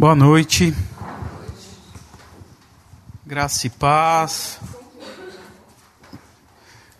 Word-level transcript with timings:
Boa 0.00 0.14
noite. 0.14 0.74
Graça 3.26 3.66
e 3.66 3.70
paz. 3.70 4.58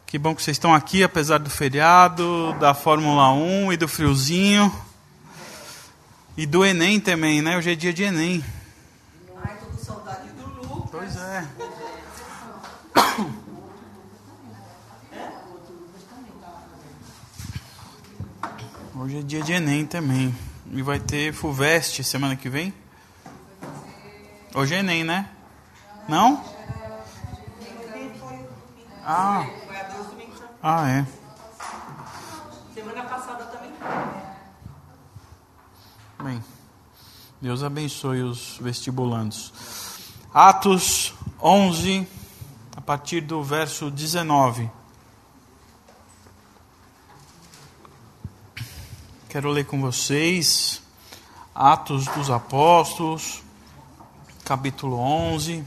Que 0.05 0.19
bom 0.19 0.35
que 0.35 0.43
vocês 0.43 0.57
estão 0.57 0.75
aqui, 0.75 1.03
apesar 1.03 1.39
do 1.39 1.49
feriado, 1.49 2.55
da 2.61 2.75
Fórmula 2.75 3.33
1 3.33 3.73
e 3.73 3.79
do 3.79 3.89
friozinho. 3.89 4.71
E 6.37 6.45
do 6.45 6.63
Enem 6.63 7.01
também, 7.01 7.41
né? 7.41 7.57
Hoje 7.57 7.73
é 7.73 7.75
dia 7.75 7.91
de 7.91 8.03
Enem. 8.03 8.45
Ai, 9.43 9.57
tô 9.57 9.65
com 9.65 9.79
saudade 9.79 10.29
do 10.33 10.47
Lucas. 10.61 10.91
Pois 10.91 11.17
é. 11.17 11.49
Hoje 18.95 19.21
é 19.21 19.23
dia 19.23 19.43
de 19.43 19.53
Enem 19.55 19.87
também. 19.87 20.37
E 20.71 20.83
vai 20.83 21.01
ter 21.01 21.33
FUVEST 21.33 22.05
semana 22.05 22.37
que 22.37 22.51
vem? 22.51 22.75
Hoje 24.53 24.75
é 24.75 24.81
Enem, 24.81 25.05
né? 25.05 25.31
Não? 26.09 26.45
Ah. 29.07 29.47
Foi? 29.47 29.59
Ah, 30.61 30.89
é. 30.89 31.07
Semana 32.75 33.05
passada 33.05 33.45
também. 33.45 33.73
Bem, 36.21 36.45
Deus 37.41 37.63
abençoe 37.63 38.23
os 38.23 38.59
vestibulandos. 38.61 39.53
Atos 40.35 41.15
11, 41.41 42.09
a 42.77 42.81
partir 42.81 43.21
do 43.21 43.45
verso 43.45 43.89
19. 43.89 44.69
Quero 49.29 49.49
ler 49.51 49.65
com 49.65 49.81
vocês 49.81 50.83
Atos 51.55 52.07
dos 52.07 52.29
Apóstolos, 52.31 53.45
capítulo 54.51 54.97
11, 54.97 55.65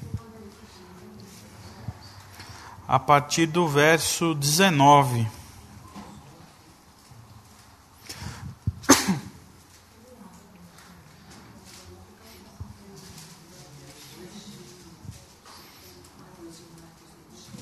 a 2.86 3.00
partir 3.00 3.46
do 3.46 3.66
verso 3.66 4.36
19. 4.36 5.26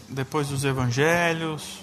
Depois 0.10 0.48
dos 0.48 0.64
Evangelhos. 0.64 1.82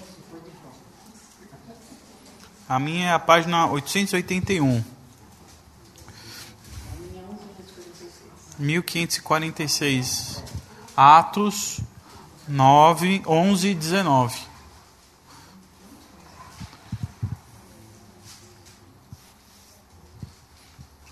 A 2.67 2.77
minha 2.77 3.11
é 3.11 3.13
a 3.13 3.19
página 3.19 3.67
881. 3.67 4.98
1546. 8.59 10.43
Atos 10.95 11.79
9, 12.47 13.23
11 13.25 13.67
e 13.69 13.73
19. 13.73 14.37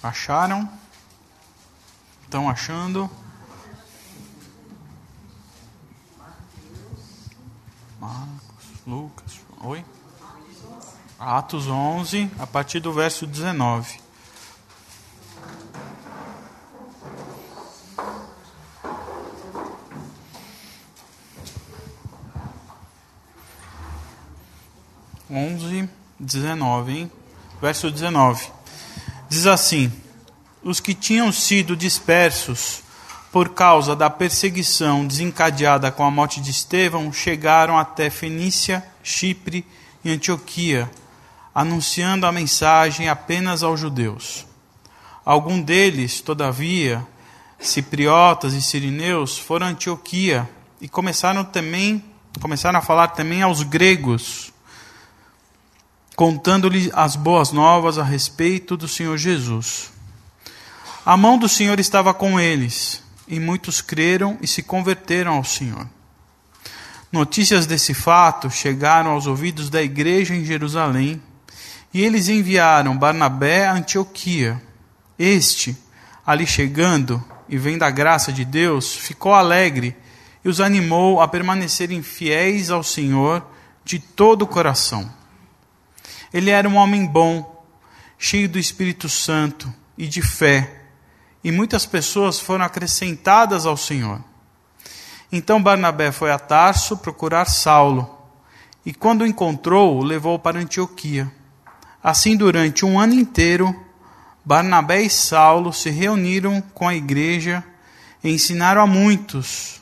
Acharam? 0.04 0.70
Estão 2.24 2.50
achando? 2.50 3.10
Marcos, 8.00 8.66
Lucas, 8.86 9.40
oi? 9.62 9.86
Atos 11.20 11.68
11, 11.68 12.30
a 12.38 12.46
partir 12.46 12.80
do 12.80 12.94
verso 12.94 13.26
19. 13.26 14.07
19, 26.28 26.92
hein? 26.92 27.12
Verso 27.62 27.90
19. 27.90 28.48
Diz 29.30 29.48
assim: 29.48 29.92
Os 30.62 30.80
que 30.80 30.94
tinham 30.94 31.32
sido 31.32 31.76
dispersos 31.76 32.84
por 33.32 33.50
causa 33.50 33.96
da 33.96 34.10
perseguição 34.10 35.08
desencadeada 35.08 35.92
com 35.92 36.04
a 36.04 36.12
morte 36.12 36.42
de 36.42 36.52
Estevão 36.52 37.12
chegaram 37.14 37.78
até 37.78 38.10
Fenícia, 38.10 38.84
Chipre 39.02 39.66
e 40.04 40.12
Antioquia, 40.12 40.90
anunciando 41.56 42.26
a 42.26 42.32
mensagem 42.32 43.10
apenas 43.10 43.64
aos 43.64 43.80
judeus. 43.80 44.46
Alguns 45.26 45.64
deles, 45.64 46.22
todavia, 46.22 47.06
cipriotas 47.60 48.54
e 48.54 48.62
sirineus, 48.62 49.38
foram 49.38 49.68
a 49.68 49.70
Antioquia 49.70 50.50
e 50.80 50.88
começaram 50.88 51.44
também 51.44 52.04
começaram 52.38 52.78
a 52.78 52.84
falar 52.84 53.10
também 53.10 53.42
aos 53.42 53.64
gregos, 53.64 54.54
contando-lhes 56.18 56.90
as 56.96 57.16
boas 57.16 57.52
novas 57.52 58.00
a 58.00 58.04
respeito 58.04 58.76
do 58.76 58.88
Senhor 58.88 59.16
Jesus. 59.20 59.92
A 61.06 61.16
mão 61.16 61.38
do 61.38 61.48
Senhor 61.48 61.80
estava 61.80 62.12
com 62.12 62.40
eles, 62.40 63.04
e 63.28 63.40
muitos 63.40 63.82
creram 63.82 64.36
e 64.42 64.48
se 64.48 64.64
converteram 64.64 65.36
ao 65.36 65.44
Senhor. 65.44 65.88
Notícias 67.12 67.68
desse 67.68 67.94
fato 67.94 68.50
chegaram 68.50 69.12
aos 69.12 69.28
ouvidos 69.28 69.70
da 69.70 69.84
igreja 69.84 70.34
em 70.34 70.44
Jerusalém, 70.44 71.22
e 71.94 72.02
eles 72.02 72.30
enviaram 72.30 72.98
Barnabé 72.98 73.68
a 73.68 73.74
Antioquia. 73.74 74.60
Este, 75.20 75.78
ali 76.26 76.48
chegando 76.48 77.24
e 77.48 77.60
vendo 77.60 77.84
a 77.84 77.92
graça 77.92 78.34
de 78.34 78.44
Deus, 78.44 78.92
ficou 78.92 79.36
alegre 79.36 79.96
e 80.44 80.50
os 80.50 80.60
animou 80.62 81.22
a 81.22 81.28
permanecerem 81.28 82.02
fiéis 82.02 82.72
ao 82.72 82.82
Senhor 82.82 83.46
de 83.86 84.00
todo 84.00 84.42
o 84.42 84.48
coração. 84.48 85.16
Ele 86.38 86.52
era 86.52 86.70
um 86.70 86.76
homem 86.76 87.04
bom, 87.04 87.66
cheio 88.16 88.48
do 88.48 88.60
Espírito 88.60 89.10
Santo 89.10 89.74
e 89.98 90.08
de 90.08 90.22
fé, 90.22 90.84
e 91.44 91.52
muitas 91.52 91.84
pessoas 91.84 92.40
foram 92.40 92.64
acrescentadas 92.64 93.66
ao 93.66 93.76
Senhor. 93.76 94.24
Então 95.32 95.60
Barnabé 95.60 96.12
foi 96.12 96.32
a 96.32 96.38
Tarso 96.38 96.96
procurar 96.96 97.46
Saulo, 97.46 98.08
e 98.86 98.94
quando 98.94 99.24
o 99.24 99.26
encontrou, 99.26 99.98
o 99.98 100.04
levou 100.04 100.38
para 100.38 100.60
Antioquia. 100.60 101.28
Assim, 102.04 102.38
durante 102.38 102.86
um 102.86 103.00
ano 103.00 103.16
inteiro, 103.16 103.76
Barnabé 104.46 105.02
e 105.02 105.10
Saulo 105.10 105.74
se 105.74 105.90
reuniram 105.90 106.62
com 106.62 106.88
a 106.88 106.94
igreja 106.94 107.64
e 108.24 108.30
ensinaram 108.30 108.84
a 108.84 108.86
muitos. 108.86 109.82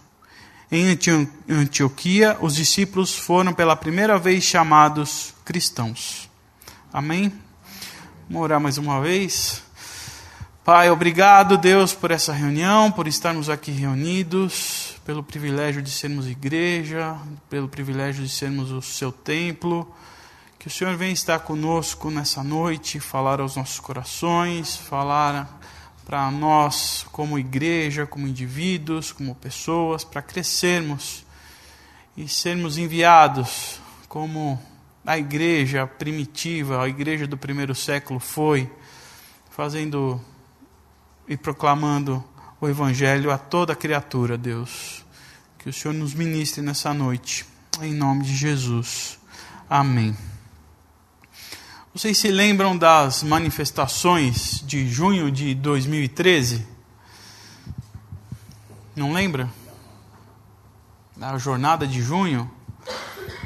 Em 0.72 0.88
Antio- 0.88 1.30
Antioquia, 1.50 2.38
os 2.40 2.56
discípulos 2.56 3.14
foram 3.14 3.52
pela 3.52 3.76
primeira 3.76 4.18
vez 4.18 4.46
chamados 4.46 5.34
cristãos. 5.44 6.25
Amém? 6.96 7.30
Vamos 8.30 8.44
orar 8.44 8.58
mais 8.58 8.78
uma 8.78 9.02
vez. 9.02 9.62
Pai, 10.64 10.90
obrigado, 10.90 11.58
Deus, 11.58 11.94
por 11.94 12.10
essa 12.10 12.32
reunião, 12.32 12.90
por 12.90 13.06
estarmos 13.06 13.50
aqui 13.50 13.70
reunidos, 13.70 14.96
pelo 15.04 15.22
privilégio 15.22 15.82
de 15.82 15.92
sermos 15.92 16.26
igreja, 16.26 17.18
pelo 17.50 17.68
privilégio 17.68 18.24
de 18.24 18.30
sermos 18.30 18.72
o 18.72 18.82
seu 18.82 19.12
templo. 19.12 19.94
Que 20.58 20.70
o 20.70 20.72
Senhor 20.72 20.96
venha 20.96 21.12
estar 21.12 21.40
conosco 21.40 22.10
nessa 22.10 22.42
noite, 22.46 22.98
falar 23.02 23.42
aos 23.42 23.58
nossos 23.58 23.82
corações, 23.82 24.78
falar 24.78 25.60
para 26.06 26.32
nós 26.32 27.06
como 27.12 27.38
igreja, 27.38 28.06
como 28.06 28.26
indivíduos, 28.26 29.12
como 29.12 29.36
pessoas, 29.36 30.06
para 30.06 30.22
crescermos 30.22 31.26
e 32.16 32.26
sermos 32.26 32.78
enviados 32.78 33.82
como 34.08 34.58
a 35.06 35.18
igreja 35.18 35.86
primitiva, 35.86 36.84
a 36.84 36.90
igreja 36.90 37.28
do 37.28 37.38
primeiro 37.38 37.76
século 37.76 38.20
foi, 38.20 38.70
fazendo 39.52 40.20
e 41.28 41.38
proclamando 41.38 42.24
o 42.60 42.68
Evangelho 42.68 43.32
a 43.32 43.38
toda 43.38 43.76
criatura, 43.76 44.38
Deus. 44.38 45.06
Que 45.60 45.70
o 45.70 45.74
Senhor 45.74 45.94
nos 45.94 46.14
ministre 46.14 46.62
nessa 46.62 46.94
noite, 46.94 47.46
em 47.82 47.94
nome 47.94 48.24
de 48.24 48.36
Jesus. 48.36 49.20
Amém. 49.70 50.18
Vocês 51.94 52.18
se 52.18 52.30
lembram 52.30 52.78
das 52.78 53.24
manifestações 53.24 54.62
de 54.66 54.88
junho 54.88 55.32
de 55.32 55.54
2013? 55.56 56.68
Não 58.96 59.14
lembra? 59.14 59.50
A 61.22 61.38
jornada 61.38 61.88
de 61.88 62.02
junho, 62.02 62.50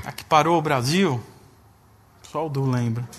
a 0.03 0.11
que 0.11 0.23
parou 0.23 0.57
o 0.57 0.61
Brasil? 0.61 1.21
Só 2.31 2.45
o 2.45 2.49
Du 2.49 2.69
lembra. 2.69 3.09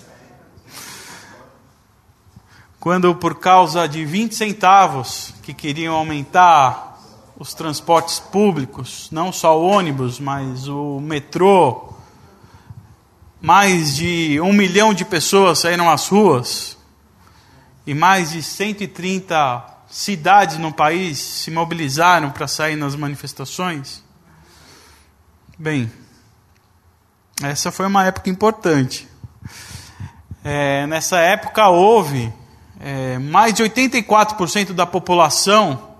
Quando, 2.78 3.12
por 3.12 3.40
causa 3.40 3.88
de 3.88 4.04
20 4.04 4.36
centavos, 4.36 5.34
que 5.42 5.52
queriam 5.52 5.96
aumentar 5.96 6.96
os 7.36 7.52
transportes 7.52 8.20
públicos, 8.20 9.08
não 9.10 9.32
só 9.32 9.58
o 9.58 9.66
ônibus, 9.66 10.20
mas 10.20 10.68
o 10.68 11.00
metrô, 11.00 11.92
mais 13.40 13.96
de 13.96 14.40
um 14.40 14.52
milhão 14.52 14.94
de 14.94 15.04
pessoas 15.04 15.58
saíram 15.58 15.90
às 15.90 16.06
ruas 16.06 16.78
e 17.84 17.94
mais 17.94 18.30
de 18.30 18.40
130 18.40 19.64
cidades 19.90 20.56
no 20.56 20.72
país 20.72 21.18
se 21.18 21.50
mobilizaram 21.50 22.30
para 22.30 22.46
sair 22.46 22.76
nas 22.76 22.94
manifestações? 22.94 24.04
Bem, 25.58 25.90
essa 27.42 27.72
foi 27.72 27.86
uma 27.86 28.04
época 28.04 28.28
importante. 28.28 29.08
É, 30.44 30.86
nessa 30.86 31.18
época 31.18 31.68
houve 31.68 32.32
é, 32.78 33.18
mais 33.18 33.54
de 33.54 33.62
84% 33.62 34.72
da 34.72 34.86
população 34.86 35.90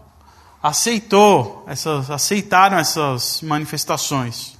aceitou 0.62 1.64
essas, 1.66 2.10
aceitaram 2.10 2.78
essas 2.78 3.40
manifestações. 3.42 4.58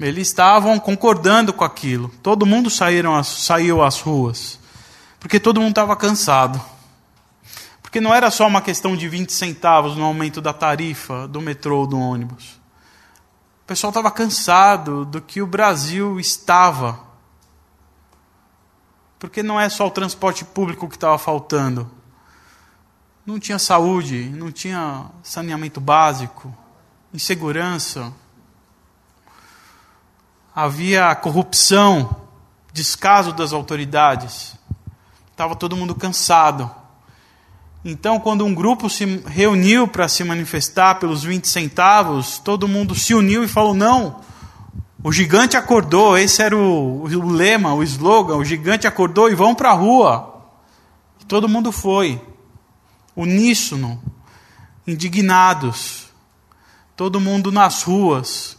Eles 0.00 0.28
estavam 0.28 0.80
concordando 0.80 1.52
com 1.52 1.62
aquilo. 1.62 2.08
Todo 2.22 2.44
mundo 2.44 2.68
saíram, 2.68 3.22
saiu 3.22 3.82
às 3.82 4.00
ruas. 4.00 4.58
Porque 5.20 5.38
todo 5.38 5.60
mundo 5.60 5.70
estava 5.70 5.94
cansado. 5.94 6.60
Porque 7.80 8.00
não 8.00 8.12
era 8.12 8.30
só 8.30 8.46
uma 8.48 8.60
questão 8.60 8.96
de 8.96 9.08
20 9.08 9.32
centavos 9.32 9.96
no 9.96 10.04
aumento 10.04 10.40
da 10.40 10.52
tarifa 10.52 11.28
do 11.28 11.40
metrô 11.40 11.80
ou 11.80 11.86
do 11.86 11.98
ônibus. 11.98 12.61
Pessoal 13.72 13.88
estava 13.88 14.10
cansado 14.10 15.06
do 15.06 15.18
que 15.22 15.40
o 15.40 15.46
Brasil 15.46 16.20
estava. 16.20 17.00
Porque 19.18 19.42
não 19.42 19.58
é 19.58 19.66
só 19.70 19.86
o 19.86 19.90
transporte 19.90 20.44
público 20.44 20.86
que 20.86 20.94
estava 20.94 21.16
faltando. 21.16 21.90
Não 23.24 23.40
tinha 23.40 23.58
saúde, 23.58 24.28
não 24.28 24.52
tinha 24.52 25.06
saneamento 25.22 25.80
básico, 25.80 26.54
insegurança 27.14 28.12
havia 30.54 31.14
corrupção, 31.14 32.14
descaso 32.74 33.32
das 33.32 33.54
autoridades. 33.54 34.54
Estava 35.30 35.56
todo 35.56 35.78
mundo 35.78 35.94
cansado. 35.94 36.70
Então, 37.84 38.20
quando 38.20 38.44
um 38.44 38.54
grupo 38.54 38.88
se 38.88 39.04
reuniu 39.26 39.88
para 39.88 40.06
se 40.06 40.22
manifestar 40.22 40.96
pelos 41.00 41.24
20 41.24 41.48
centavos, 41.48 42.38
todo 42.38 42.68
mundo 42.68 42.94
se 42.94 43.12
uniu 43.12 43.42
e 43.42 43.48
falou: 43.48 43.74
não, 43.74 44.20
o 45.02 45.10
gigante 45.10 45.56
acordou. 45.56 46.16
Esse 46.16 46.42
era 46.42 46.56
o, 46.56 47.02
o 47.02 47.30
lema, 47.30 47.74
o 47.74 47.82
slogan: 47.82 48.36
o 48.36 48.44
gigante 48.44 48.86
acordou 48.86 49.28
e 49.28 49.34
vão 49.34 49.54
para 49.54 49.70
a 49.70 49.74
rua. 49.74 50.44
E 51.20 51.24
todo 51.24 51.48
mundo 51.48 51.72
foi, 51.72 52.20
uníssono, 53.16 54.00
indignados, 54.86 56.06
todo 56.96 57.20
mundo 57.20 57.50
nas 57.50 57.82
ruas, 57.82 58.56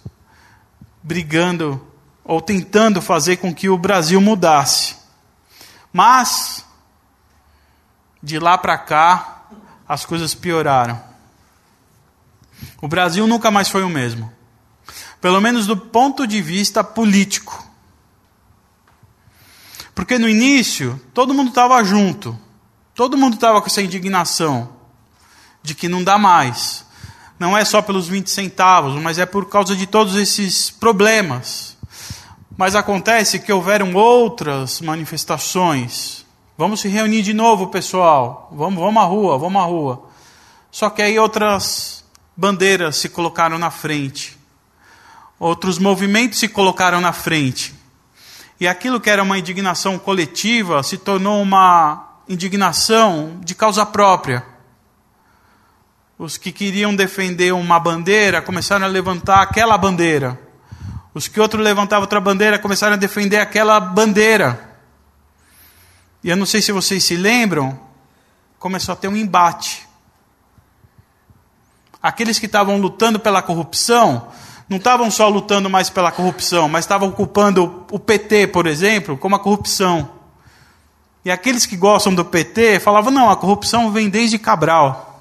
brigando 1.02 1.82
ou 2.26 2.42
tentando 2.42 3.02
fazer 3.02 3.38
com 3.38 3.54
que 3.54 3.70
o 3.70 3.78
Brasil 3.78 4.20
mudasse. 4.20 4.96
Mas, 5.94 6.66
de 8.24 8.40
lá 8.40 8.58
para 8.58 8.78
cá, 8.78 9.44
as 9.88 10.06
coisas 10.06 10.34
pioraram. 10.34 11.00
O 12.82 12.88
Brasil 12.88 13.28
nunca 13.28 13.52
mais 13.52 13.68
foi 13.68 13.84
o 13.84 13.90
mesmo. 13.90 14.32
Pelo 15.22 15.42
menos 15.42 15.68
do 15.68 15.78
ponto 15.78 16.26
de 16.26 16.42
vista 16.42 16.84
político. 16.84 17.68
Porque 19.94 20.18
no 20.18 20.28
início, 20.28 21.00
todo 21.14 21.34
mundo 21.34 21.50
estava 21.50 21.84
junto. 21.84 22.40
Todo 22.96 23.18
mundo 23.18 23.36
estava 23.36 23.62
com 23.62 23.68
essa 23.68 23.82
indignação 23.82 24.70
de 25.62 25.76
que 25.76 25.90
não 25.90 26.04
dá 26.04 26.18
mais 26.18 26.84
não 27.44 27.58
é 27.58 27.66
só 27.66 27.82
pelos 27.82 28.08
20 28.08 28.30
centavos, 28.30 29.02
mas 29.02 29.20
é 29.20 29.26
por 29.26 29.50
causa 29.50 29.76
de 29.76 29.86
todos 29.86 30.16
esses 30.16 30.70
problemas. 30.70 31.76
Mas 32.56 32.74
acontece 32.74 33.38
que 33.38 33.52
houveram 33.52 33.94
outras 33.94 34.80
manifestações. 34.80 36.23
Vamos 36.56 36.82
se 36.82 36.88
reunir 36.88 37.24
de 37.24 37.34
novo, 37.34 37.68
pessoal. 37.68 38.48
Vamos, 38.52 38.80
vamos 38.80 39.02
à 39.02 39.06
rua, 39.06 39.38
vamos 39.40 39.62
à 39.62 39.66
rua. 39.66 40.08
Só 40.70 40.90
que 40.90 41.02
aí 41.02 41.18
outras 41.18 42.06
bandeiras 42.38 42.96
se 42.98 43.10
colocaram 43.10 43.58
na 43.58 43.72
frente. 43.72 44.38
Outros 45.40 45.80
movimentos 45.80 46.40
se 46.40 46.48
colocaram 46.48 47.02
na 47.02 47.12
frente. 47.12 47.74
E 48.60 48.68
aquilo 48.68 49.02
que 49.02 49.10
era 49.10 49.24
uma 49.24 49.38
indignação 49.38 49.98
coletiva 49.98 50.84
se 50.84 50.98
tornou 50.98 51.42
uma 51.42 52.22
indignação 52.30 53.40
de 53.44 53.56
causa 53.56 53.86
própria. 53.86 54.46
Os 56.20 56.38
que 56.38 56.52
queriam 56.52 56.96
defender 56.96 57.52
uma 57.52 57.80
bandeira 57.80 58.42
começaram 58.42 58.86
a 58.86 58.90
levantar 58.90 59.42
aquela 59.42 59.76
bandeira. 59.76 60.40
Os 61.16 61.28
que 61.28 61.40
outro 61.40 61.60
levantavam 61.60 62.04
outra 62.04 62.22
bandeira 62.22 62.60
começaram 62.60 62.94
a 62.94 62.98
defender 62.98 63.38
aquela 63.38 63.80
bandeira. 63.80 64.73
E 66.24 66.30
eu 66.30 66.38
não 66.38 66.46
sei 66.46 66.62
se 66.62 66.72
vocês 66.72 67.04
se 67.04 67.16
lembram, 67.16 67.80
começou 68.58 68.94
a 68.94 68.96
ter 68.96 69.08
um 69.08 69.16
embate. 69.16 69.88
Aqueles 72.02 72.40
que 72.40 72.46
estavam 72.46 72.78
lutando 72.78 73.20
pela 73.20 73.42
corrupção, 73.42 74.30
não 74.70 74.78
estavam 74.78 75.12
só 75.12 75.28
lutando 75.28 75.70
mais 75.70 75.90
pela 75.90 76.12
corrupção, 76.12 76.70
mas 76.70 76.86
estavam 76.86 77.10
ocupando 77.10 77.86
o 77.92 78.00
PT, 78.00 78.48
por 78.48 78.68
exemplo, 78.68 79.18
como 79.18 79.36
a 79.36 79.40
corrupção. 79.40 80.10
E 81.26 81.32
aqueles 81.32 81.66
que 81.66 81.76
gostam 81.76 82.14
do 82.14 82.24
PT 82.24 82.80
falavam: 82.80 83.12
não, 83.12 83.30
a 83.30 83.36
corrupção 83.36 83.92
vem 83.92 84.10
desde 84.10 84.38
Cabral 84.38 85.12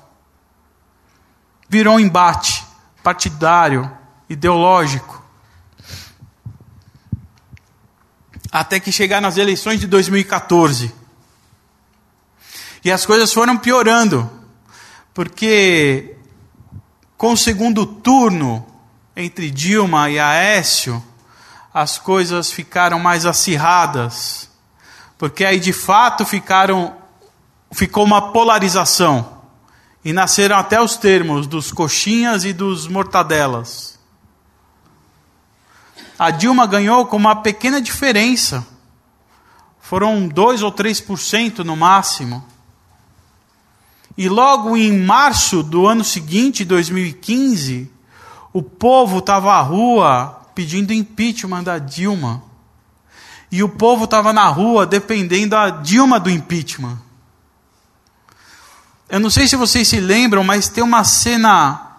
virou 1.72 1.94
um 1.94 2.00
embate 2.00 2.62
partidário, 3.02 3.90
ideológico. 4.28 5.21
Até 8.52 8.78
que 8.78 8.93
chegar 8.93 9.20
nas 9.20 9.38
eleições 9.38 9.81
de 9.81 9.87
2014. 9.87 10.94
E 12.84 12.93
as 12.93 13.06
coisas 13.06 13.32
foram 13.32 13.56
piorando, 13.56 14.31
porque 15.14 16.16
com 17.16 17.32
o 17.32 17.37
segundo 17.37 17.87
turno 17.87 18.66
entre 19.16 19.50
Dilma 19.50 20.10
e 20.10 20.19
Aécio, 20.19 21.02
as 21.72 21.96
coisas 21.99 22.52
ficaram 22.52 22.99
mais 22.99 23.25
acirradas, 23.25 24.50
porque 25.16 25.44
aí 25.44 25.58
de 25.58 25.72
fato 25.72 26.26
ficaram 26.26 26.96
ficou 27.72 28.05
uma 28.05 28.32
polarização. 28.32 29.40
E 30.05 30.12
nasceram 30.12 30.56
até 30.56 30.81
os 30.81 30.96
termos 30.96 31.46
dos 31.46 31.70
coxinhas 31.70 32.44
e 32.44 32.52
dos 32.52 32.88
mortadelas. 32.88 33.91
A 36.22 36.30
Dilma 36.30 36.69
ganhou 36.69 37.04
com 37.06 37.16
uma 37.16 37.34
pequena 37.34 37.82
diferença. 37.82 38.64
Foram 39.80 40.28
2 40.28 40.62
ou 40.62 40.70
3% 40.70 41.64
no 41.64 41.74
máximo. 41.74 42.46
E 44.16 44.28
logo 44.28 44.76
em 44.76 44.96
março 45.05 45.64
do 45.64 45.84
ano 45.84 46.05
seguinte, 46.05 46.64
2015, 46.64 47.91
o 48.52 48.62
povo 48.62 49.19
estava 49.19 49.52
à 49.52 49.60
rua 49.62 50.46
pedindo 50.55 50.93
impeachment 50.93 51.64
da 51.64 51.79
Dilma. 51.79 52.41
E 53.50 53.60
o 53.64 53.69
povo 53.69 54.05
estava 54.05 54.32
na 54.32 54.46
rua 54.46 54.86
dependendo 54.86 55.48
da 55.48 55.70
Dilma 55.70 56.20
do 56.20 56.31
impeachment. 56.31 57.00
Eu 59.08 59.19
não 59.19 59.29
sei 59.29 59.48
se 59.48 59.56
vocês 59.56 59.88
se 59.88 59.98
lembram, 59.98 60.44
mas 60.44 60.69
tem 60.69 60.84
uma 60.84 61.02
cena 61.02 61.96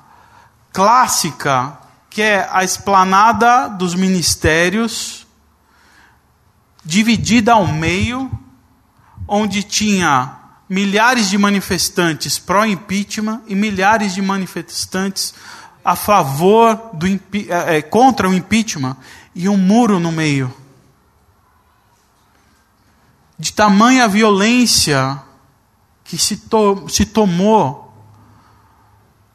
clássica 0.72 1.83
que 2.14 2.22
é 2.22 2.48
a 2.52 2.64
esplanada 2.64 3.68
dos 3.70 3.96
ministérios 3.96 5.26
dividida 6.86 7.54
ao 7.54 7.66
meio, 7.66 8.32
onde 9.28 9.64
tinha 9.64 10.38
milhares 10.70 11.28
de 11.28 11.40
manifestantes 11.40 12.38
pró-impeachment 12.38 13.42
e 13.48 13.56
milhares 13.56 14.14
de 14.14 14.22
manifestantes 14.22 15.34
a 15.84 15.96
favor 15.96 16.92
do 16.94 17.08
é, 17.50 17.82
contra 17.82 18.30
o 18.30 18.34
impeachment 18.34 18.96
e 19.34 19.50
um 19.50 19.58
muro 19.58 20.00
no 20.00 20.12
meio. 20.12 20.54
De 23.40 23.52
tamanha 23.52 24.08
violência 24.08 25.20
que 26.04 26.16
se, 26.16 26.38
to, 26.38 26.88
se 26.88 27.08
tomou, 27.08 27.83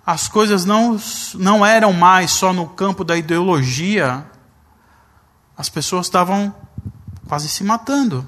as 0.08 0.26
coisas 0.26 0.64
não, 0.64 0.98
não 1.34 1.66
eram 1.66 1.92
mais 1.92 2.30
só 2.30 2.50
no 2.50 2.66
campo 2.66 3.04
da 3.04 3.14
ideologia, 3.14 4.24
as 5.54 5.68
pessoas 5.68 6.06
estavam 6.06 6.54
quase 7.26 7.46
se 7.46 7.62
matando. 7.62 8.26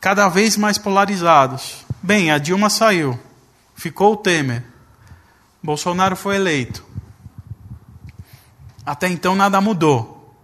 Cada 0.00 0.28
vez 0.28 0.56
mais 0.56 0.78
polarizados. 0.78 1.84
Bem, 2.00 2.30
a 2.30 2.38
Dilma 2.38 2.70
saiu, 2.70 3.18
ficou 3.74 4.12
o 4.12 4.16
Temer, 4.16 4.64
Bolsonaro 5.60 6.14
foi 6.14 6.36
eleito. 6.36 6.86
Até 8.86 9.08
então 9.08 9.34
nada 9.34 9.60
mudou. 9.60 10.40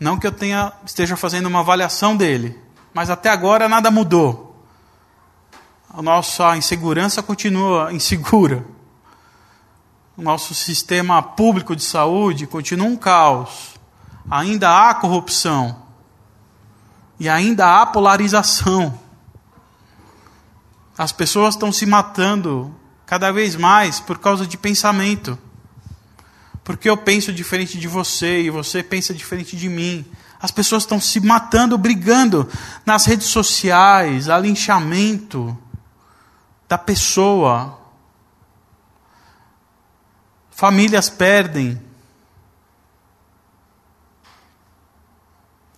Não 0.00 0.18
que 0.18 0.26
eu 0.26 0.32
tenha, 0.32 0.72
esteja 0.86 1.18
fazendo 1.18 1.44
uma 1.44 1.60
avaliação 1.60 2.16
dele, 2.16 2.58
mas 2.94 3.10
até 3.10 3.28
agora 3.28 3.68
nada 3.68 3.90
mudou. 3.90 4.45
A 5.96 6.02
nossa 6.02 6.54
insegurança 6.58 7.22
continua 7.22 7.90
insegura. 7.90 8.62
O 10.14 10.20
nosso 10.20 10.54
sistema 10.54 11.22
público 11.22 11.74
de 11.74 11.82
saúde 11.82 12.46
continua 12.46 12.86
um 12.86 12.96
caos. 12.96 13.76
Ainda 14.30 14.90
há 14.90 14.94
corrupção. 14.94 15.84
E 17.18 17.30
ainda 17.30 17.80
há 17.80 17.86
polarização. 17.86 19.00
As 20.98 21.12
pessoas 21.12 21.54
estão 21.54 21.72
se 21.72 21.86
matando 21.86 22.74
cada 23.06 23.32
vez 23.32 23.56
mais 23.56 23.98
por 23.98 24.18
causa 24.18 24.46
de 24.46 24.58
pensamento. 24.58 25.38
Porque 26.62 26.90
eu 26.90 26.98
penso 26.98 27.32
diferente 27.32 27.78
de 27.78 27.88
você 27.88 28.42
e 28.42 28.50
você 28.50 28.82
pensa 28.82 29.14
diferente 29.14 29.56
de 29.56 29.70
mim. 29.70 30.04
As 30.38 30.50
pessoas 30.50 30.82
estão 30.82 31.00
se 31.00 31.20
matando, 31.20 31.78
brigando 31.78 32.46
nas 32.84 33.06
redes 33.06 33.28
sociais, 33.28 34.28
alinchamento 34.28 35.56
da 36.68 36.76
pessoa. 36.76 37.78
Famílias 40.50 41.08
perdem. 41.08 41.80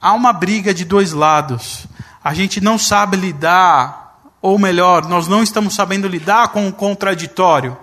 Há 0.01 0.13
uma 0.13 0.33
briga 0.33 0.73
de 0.73 0.85
dois 0.85 1.13
lados. 1.13 1.87
A 2.23 2.35
gente 2.35 2.61
não 2.61 2.79
sabe 2.79 3.17
lidar, 3.17 4.21
ou 4.41 4.59
melhor, 4.59 5.07
nós 5.09 5.27
não 5.27 5.43
estamos 5.43 5.75
sabendo 5.75 6.07
lidar 6.07 6.49
com 6.49 6.69
o 6.69 6.73
contraditório. 6.73 7.77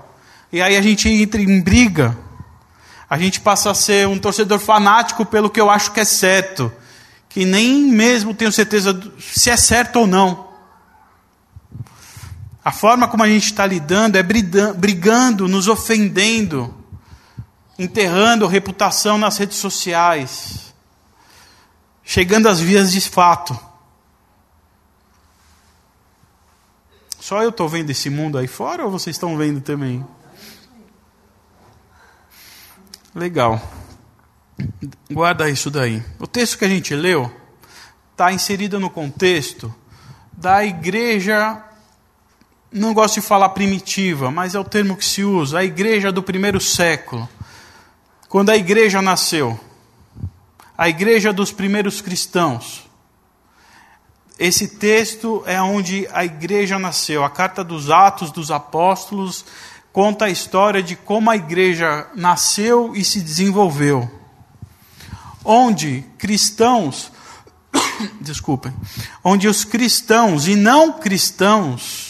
E 0.52 0.62
aí 0.62 0.78
a 0.78 0.82
gente 0.82 1.10
entra 1.10 1.42
em 1.42 1.62
briga 1.62 2.26
a 3.10 3.18
gente 3.18 3.40
passa 3.40 3.72
a 3.72 3.76
ser 3.76 4.08
um 4.08 4.18
torcedor 4.18 4.60
fanático 4.60 5.26
pelo 5.26 5.50
que 5.50 5.62
eu 5.62 5.70
acho 5.70 5.92
que 5.92 6.00
é 6.00 6.06
certo, 6.06 6.72
que 7.30 7.46
nem 7.46 7.84
mesmo 7.84 8.34
tenho 8.34 8.52
certeza 8.52 9.00
se 9.20 9.50
é 9.50 9.58
certo 9.58 10.00
ou 10.00 10.08
não. 10.08 10.45
A 12.66 12.72
forma 12.72 13.08
como 13.08 13.22
a 13.22 13.28
gente 13.28 13.46
está 13.46 13.64
lidando 13.64 14.18
é 14.18 14.24
brigando, 14.24 15.48
nos 15.48 15.68
ofendendo, 15.68 16.74
enterrando 17.78 18.48
reputação 18.48 19.20
nas 19.20 19.38
redes 19.38 19.58
sociais, 19.58 20.74
chegando 22.04 22.50
às 22.50 22.60
vias 22.60 22.92
de 22.92 23.00
fato. 23.02 23.56
Só 27.20 27.44
eu 27.44 27.50
estou 27.50 27.70
vendo 27.70 27.92
esse 27.92 28.10
mundo 28.10 28.40
aí 28.40 28.48
fora 28.48 28.84
ou 28.84 28.90
vocês 28.90 29.16
estão 29.16 29.38
vendo 29.38 29.62
também? 29.62 30.04
Legal. 33.14 33.62
Guarda 35.12 35.48
isso 35.52 35.70
daí. 35.70 36.04
O 36.18 36.26
texto 36.26 36.58
que 36.58 36.66
a 36.66 36.70
gente 36.70 36.96
leu 36.96 37.32
está 38.12 38.32
inserido 38.32 38.80
no 38.80 38.90
contexto 38.90 39.74
da 40.34 40.66
igreja, 40.66 41.64
não 42.76 42.94
gosto 42.94 43.16
de 43.16 43.22
falar 43.22 43.50
primitiva, 43.50 44.30
mas 44.30 44.54
é 44.54 44.60
o 44.60 44.64
termo 44.64 44.98
que 44.98 45.06
se 45.06 45.24
usa, 45.24 45.60
a 45.60 45.64
igreja 45.64 46.12
do 46.12 46.22
primeiro 46.22 46.60
século. 46.60 47.28
Quando 48.28 48.50
a 48.50 48.58
igreja 48.58 49.02
nasceu, 49.02 49.58
a 50.78 50.90
igreja 50.90 51.32
dos 51.32 51.54
primeiros 51.54 52.02
cristãos. 52.02 52.86
Esse 54.38 54.68
texto 54.68 55.42
é 55.46 55.62
onde 55.62 56.06
a 56.12 56.26
igreja 56.26 56.78
nasceu, 56.78 57.24
a 57.24 57.30
carta 57.30 57.64
dos 57.64 57.90
Atos 57.90 58.30
dos 58.30 58.52
Apóstolos 58.52 59.46
conta 59.94 60.26
a 60.26 60.30
história 60.30 60.84
de 60.84 60.98
como 60.98 61.32
a 61.32 61.38
igreja 61.38 62.08
nasceu 62.14 62.94
e 62.94 63.06
se 63.06 63.22
desenvolveu. 63.22 64.12
Onde 65.46 66.04
cristãos, 66.18 67.10
desculpem, 68.20 68.74
onde 69.24 69.48
os 69.48 69.64
cristãos 69.64 70.46
e 70.50 70.58
não 70.58 70.92
cristãos 70.92 72.05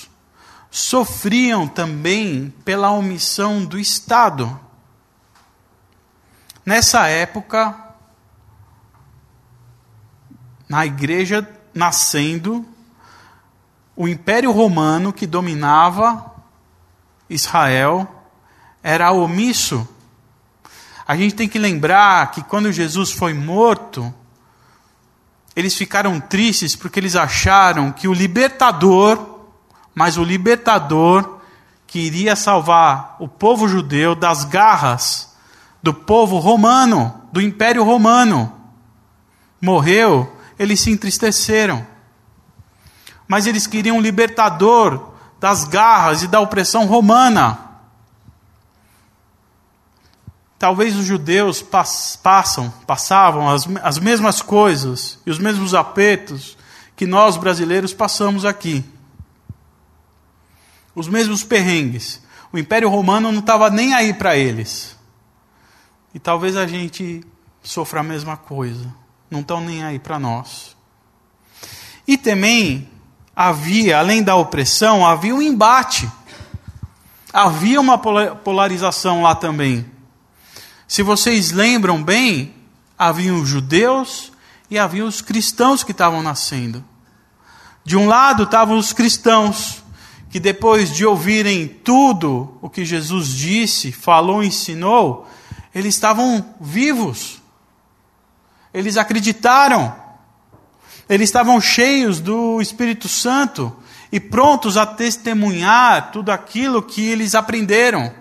sofriam 0.75 1.69
também 1.69 2.53
pela 2.65 2.91
omissão 2.91 3.63
do 3.63 3.79
Estado. 3.79 4.59
Nessa 6.65 7.07
época, 7.07 7.73
na 10.67 10.85
igreja 10.85 11.49
nascendo, 11.73 12.65
o 13.95 14.05
Império 14.05 14.51
Romano 14.51 15.13
que 15.13 15.25
dominava 15.25 16.35
Israel 17.29 18.05
era 18.83 19.13
omisso. 19.13 19.87
A 21.07 21.15
gente 21.15 21.35
tem 21.35 21.47
que 21.47 21.57
lembrar 21.57 22.31
que 22.31 22.43
quando 22.43 22.69
Jesus 22.69 23.13
foi 23.13 23.33
morto, 23.33 24.13
eles 25.55 25.73
ficaram 25.73 26.19
tristes 26.19 26.75
porque 26.75 26.99
eles 26.99 27.15
acharam 27.15 27.93
que 27.93 28.09
o 28.09 28.13
libertador, 28.13 29.34
mas 29.95 30.17
o 30.17 30.23
libertador 30.23 31.39
que 31.87 31.99
iria 31.99 32.35
salvar 32.35 33.15
o 33.19 33.27
povo 33.27 33.67
judeu 33.69 34.13
das 34.13 34.43
garras 34.43 35.33
do 35.81 35.93
povo 35.93 36.39
romano, 36.39 37.21
do 37.31 37.39
Império 37.39 37.83
Romano, 37.83 38.51
morreu, 39.61 40.35
eles 40.59 40.81
se 40.81 40.91
entristeceram. 40.91 41.85
Mas 43.27 43.47
eles 43.47 43.65
queriam 43.65 43.97
um 43.97 44.01
libertador 44.01 45.13
das 45.39 45.63
garras 45.63 46.23
e 46.23 46.27
da 46.27 46.39
opressão 46.39 46.85
romana. 46.85 47.59
Talvez 50.57 50.95
os 50.95 51.05
judeus 51.05 51.61
passam, 51.61 52.73
passavam 52.87 53.49
as, 53.49 53.67
as 53.83 53.99
mesmas 53.99 54.41
coisas 54.41 55.19
e 55.25 55.29
os 55.29 55.37
mesmos 55.37 55.73
apertos 55.73 56.57
que 56.95 57.05
nós 57.05 57.37
brasileiros 57.37 57.93
passamos 57.93 58.43
aqui. 58.43 58.83
Os 60.95 61.07
mesmos 61.07 61.43
perrengues. 61.43 62.21
O 62.51 62.57
Império 62.57 62.89
Romano 62.89 63.31
não 63.31 63.39
estava 63.39 63.69
nem 63.69 63.93
aí 63.93 64.13
para 64.13 64.37
eles. 64.37 64.95
E 66.13 66.19
talvez 66.19 66.55
a 66.55 66.65
gente 66.65 67.21
sofra 67.61 67.99
a 67.99 68.03
mesma 68.03 68.37
coisa. 68.37 68.93
Não 69.29 69.41
estão 69.41 69.59
nem 69.59 69.83
aí 69.83 69.99
para 69.99 70.17
nós. 70.17 70.75
E 72.07 72.17
também 72.17 72.89
havia, 73.35 73.99
além 73.99 74.23
da 74.23 74.35
opressão, 74.35 75.05
havia 75.05 75.35
um 75.35 75.41
embate. 75.41 76.09
Havia 77.33 77.81
uma 77.81 77.97
polarização 77.97 79.21
lá 79.21 79.35
também. 79.35 79.85
Se 80.87 81.03
vocês 81.03 81.51
lembram 81.51 82.01
bem, 82.01 82.55
havia 82.97 83.33
os 83.33 83.49
judeus 83.49 84.31
e 84.69 84.79
havia 84.79 85.03
os 85.03 85.21
cristãos 85.21 85.83
que 85.83 85.91
estavam 85.91 86.23
nascendo. 86.23 86.83
De 87.83 87.97
um 87.97 88.07
lado 88.07 88.43
estavam 88.43 88.77
os 88.77 88.93
cristãos, 88.93 89.83
que 90.35 90.39
depois 90.41 90.91
de 90.91 91.05
ouvirem 91.05 91.65
tudo 91.65 92.57
o 92.61 92.69
que 92.69 92.83
Jesus 92.83 93.29
disse, 93.29 93.93
falou, 93.93 94.43
ensinou, 94.43 95.25
eles 95.73 95.95
estavam 95.95 96.53
vivos. 96.59 97.41
Eles 98.73 98.97
acreditaram. 98.97 99.95
Eles 101.07 101.29
estavam 101.29 101.61
cheios 101.61 102.19
do 102.19 102.59
Espírito 102.59 103.07
Santo 103.07 103.73
e 104.11 104.19
prontos 104.19 104.75
a 104.75 104.85
testemunhar 104.85 106.11
tudo 106.11 106.33
aquilo 106.33 106.83
que 106.83 107.05
eles 107.05 107.33
aprenderam. 107.33 108.11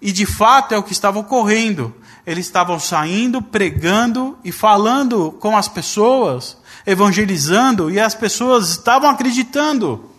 E 0.00 0.12
de 0.12 0.26
fato 0.26 0.72
é 0.72 0.78
o 0.78 0.84
que 0.84 0.92
estava 0.92 1.18
ocorrendo. 1.18 1.92
Eles 2.24 2.46
estavam 2.46 2.78
saindo, 2.78 3.42
pregando 3.42 4.38
e 4.44 4.52
falando 4.52 5.32
com 5.40 5.56
as 5.56 5.66
pessoas, 5.66 6.56
evangelizando, 6.86 7.90
e 7.90 7.98
as 7.98 8.14
pessoas 8.14 8.68
estavam 8.68 9.10
acreditando. 9.10 10.09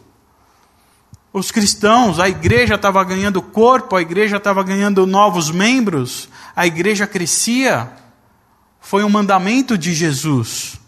Os 1.33 1.49
cristãos, 1.49 2.19
a 2.19 2.27
igreja 2.27 2.75
estava 2.75 3.01
ganhando 3.03 3.41
corpo, 3.41 3.95
a 3.95 4.01
igreja 4.01 4.35
estava 4.35 4.61
ganhando 4.63 5.07
novos 5.07 5.49
membros, 5.49 6.27
a 6.53 6.67
igreja 6.67 7.07
crescia. 7.07 7.89
Foi 8.81 9.03
um 9.03 9.09
mandamento 9.09 9.77
de 9.77 9.93
Jesus. 9.93 10.79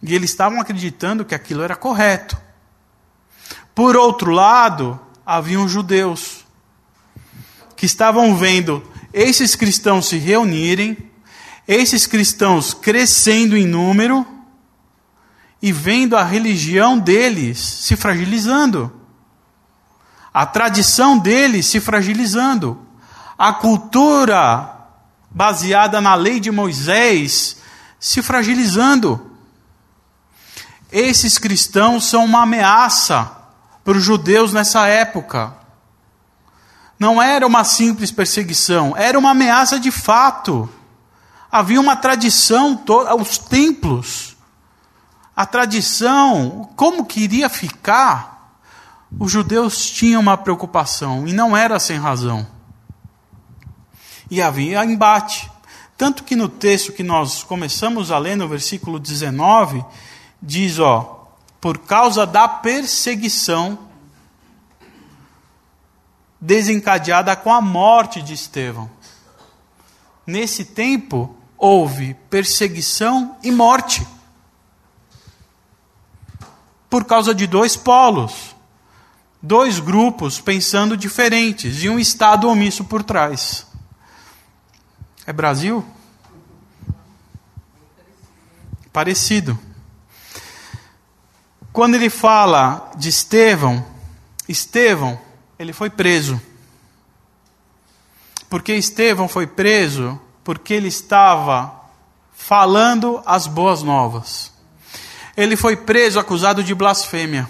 E 0.00 0.14
eles 0.14 0.30
estavam 0.30 0.60
acreditando 0.60 1.24
que 1.24 1.34
aquilo 1.34 1.62
era 1.62 1.74
correto. 1.74 2.36
Por 3.74 3.96
outro 3.96 4.30
lado, 4.30 5.00
haviam 5.26 5.68
judeus 5.68 6.44
que 7.74 7.86
estavam 7.86 8.36
vendo 8.36 8.82
esses 9.12 9.56
cristãos 9.56 10.08
se 10.08 10.18
reunirem, 10.18 10.96
esses 11.66 12.06
cristãos 12.06 12.72
crescendo 12.74 13.56
em 13.56 13.66
número 13.66 14.26
e 15.62 15.70
vendo 15.70 16.16
a 16.16 16.24
religião 16.24 16.98
deles 16.98 17.58
se 17.58 17.94
fragilizando, 17.94 18.92
a 20.34 20.44
tradição 20.44 21.16
deles 21.16 21.66
se 21.66 21.78
fragilizando, 21.78 22.78
a 23.38 23.52
cultura 23.52 24.76
baseada 25.30 26.00
na 26.00 26.16
lei 26.16 26.40
de 26.40 26.50
Moisés 26.50 27.58
se 28.00 28.20
fragilizando. 28.22 29.30
Esses 30.90 31.38
cristãos 31.38 32.06
são 32.06 32.24
uma 32.24 32.42
ameaça 32.42 33.30
para 33.84 33.96
os 33.96 34.04
judeus 34.04 34.52
nessa 34.52 34.86
época. 34.86 35.54
Não 36.98 37.20
era 37.20 37.46
uma 37.46 37.64
simples 37.64 38.10
perseguição, 38.10 38.94
era 38.96 39.18
uma 39.18 39.30
ameaça 39.30 39.78
de 39.78 39.90
fato. 39.90 40.68
Havia 41.50 41.80
uma 41.80 41.96
tradição, 41.96 42.82
os 43.18 43.38
templos, 43.38 44.31
a 45.34 45.46
tradição, 45.46 46.70
como 46.76 47.06
que 47.06 47.20
iria 47.20 47.48
ficar? 47.48 48.58
Os 49.18 49.30
judeus 49.30 49.90
tinham 49.90 50.20
uma 50.20 50.36
preocupação, 50.36 51.26
e 51.26 51.32
não 51.32 51.56
era 51.56 51.78
sem 51.78 51.98
razão. 51.98 52.46
E 54.30 54.40
havia 54.40 54.84
embate. 54.84 55.50
Tanto 55.96 56.24
que 56.24 56.34
no 56.34 56.48
texto 56.48 56.92
que 56.92 57.02
nós 57.02 57.42
começamos 57.42 58.10
a 58.10 58.18
ler, 58.18 58.36
no 58.36 58.48
versículo 58.48 58.98
19, 58.98 59.84
diz: 60.42 60.78
ó, 60.78 61.28
por 61.60 61.78
causa 61.78 62.26
da 62.26 62.48
perseguição 62.48 63.78
desencadeada 66.40 67.36
com 67.36 67.52
a 67.52 67.60
morte 67.60 68.20
de 68.20 68.34
Estevão. 68.34 68.90
Nesse 70.26 70.64
tempo, 70.64 71.36
houve 71.56 72.14
perseguição 72.28 73.36
e 73.44 73.52
morte. 73.52 74.04
Por 76.92 77.06
causa 77.06 77.34
de 77.34 77.46
dois 77.46 77.74
polos, 77.74 78.54
dois 79.40 79.80
grupos 79.80 80.38
pensando 80.38 80.94
diferentes 80.94 81.82
e 81.82 81.88
um 81.88 81.98
Estado 81.98 82.46
omisso 82.46 82.84
por 82.84 83.02
trás. 83.02 83.66
É 85.26 85.32
Brasil? 85.32 85.82
Parecido. 88.92 89.58
Quando 91.72 91.94
ele 91.94 92.10
fala 92.10 92.92
de 92.94 93.08
Estevão, 93.08 93.82
Estevão, 94.46 95.18
ele 95.58 95.72
foi 95.72 95.88
preso. 95.88 96.38
Porque 98.50 98.74
Estevão 98.74 99.28
foi 99.28 99.46
preso 99.46 100.20
porque 100.44 100.74
ele 100.74 100.88
estava 100.88 101.74
falando 102.34 103.22
as 103.24 103.46
boas 103.46 103.82
novas. 103.82 104.51
Ele 105.36 105.56
foi 105.56 105.76
preso 105.76 106.18
acusado 106.18 106.62
de 106.62 106.74
blasfêmia. 106.74 107.48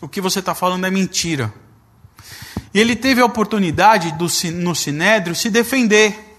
O 0.00 0.08
que 0.08 0.20
você 0.20 0.38
está 0.38 0.54
falando 0.54 0.86
é 0.86 0.90
mentira. 0.90 1.52
E 2.72 2.78
ele 2.78 2.94
teve 2.94 3.20
a 3.20 3.24
oportunidade 3.24 4.12
do, 4.12 4.26
no 4.52 4.74
Sinédrio 4.74 5.34
se 5.34 5.50
defender. 5.50 6.38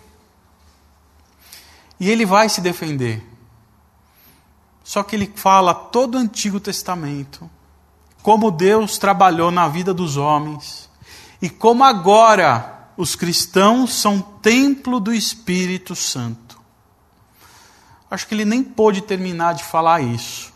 E 2.00 2.10
ele 2.10 2.26
vai 2.26 2.50
se 2.50 2.62
defender. 2.62 3.24
Só 4.84 5.04
que 5.04 5.16
ele 5.16 5.32
fala 5.36 5.74
todo 5.74 6.16
o 6.16 6.18
Antigo 6.18 6.60
Testamento, 6.60 7.50
como 8.22 8.52
Deus 8.52 8.98
trabalhou 8.98 9.52
na 9.52 9.68
vida 9.68 9.94
dos 9.94 10.18
homens, 10.18 10.90
e 11.42 11.50
como 11.50 11.84
agora 11.84 12.90
os 12.98 13.16
cristãos 13.16 13.94
são 13.94 14.20
templo 14.20 15.00
do 15.00 15.14
Espírito 15.14 15.96
Santo. 15.96 16.51
Acho 18.12 18.28
que 18.28 18.36
ele 18.36 18.44
nem 18.44 18.62
pôde 18.62 19.02
terminar 19.02 19.54
de 19.54 19.64
falar 19.64 20.02
isso. 20.02 20.52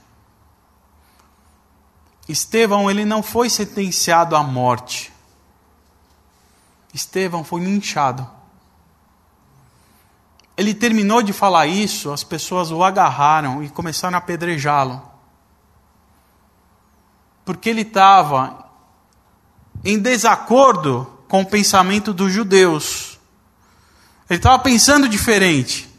Estevão, 2.27 2.91
ele 2.91 3.05
não 3.05 3.23
foi 3.23 3.49
sentenciado 3.49 4.35
à 4.35 4.43
morte. 4.43 5.13
Estevão 6.93 7.45
foi 7.45 7.63
linchado. 7.63 8.29
Ele 10.57 10.73
terminou 10.73 11.21
de 11.21 11.31
falar 11.31 11.65
isso, 11.65 12.11
as 12.11 12.25
pessoas 12.25 12.71
o 12.71 12.83
agarraram 12.83 13.63
e 13.63 13.69
começaram 13.69 14.15
a 14.15 14.19
apedrejá-lo. 14.19 15.01
Porque 17.45 17.69
ele 17.69 17.81
estava 17.81 18.69
em 19.83 19.97
desacordo 19.97 21.05
com 21.29 21.41
o 21.41 21.45
pensamento 21.45 22.13
dos 22.13 22.33
judeus. 22.33 23.17
Ele 24.29 24.39
estava 24.39 24.59
pensando 24.59 25.07
diferente. 25.07 25.94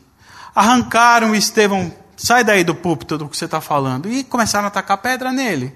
Arrancaram 0.57 1.35
Estevão, 1.35 1.95
sai 2.17 2.43
daí 2.43 2.65
do 2.65 2.75
púlpito 2.75 3.19
do 3.19 3.29
que 3.29 3.37
você 3.37 3.45
está 3.45 3.61
falando, 3.61 4.11
e 4.11 4.25
começaram 4.25 4.65
a 4.65 4.69
atacar 4.69 4.97
pedra 4.97 5.31
nele. 5.31 5.71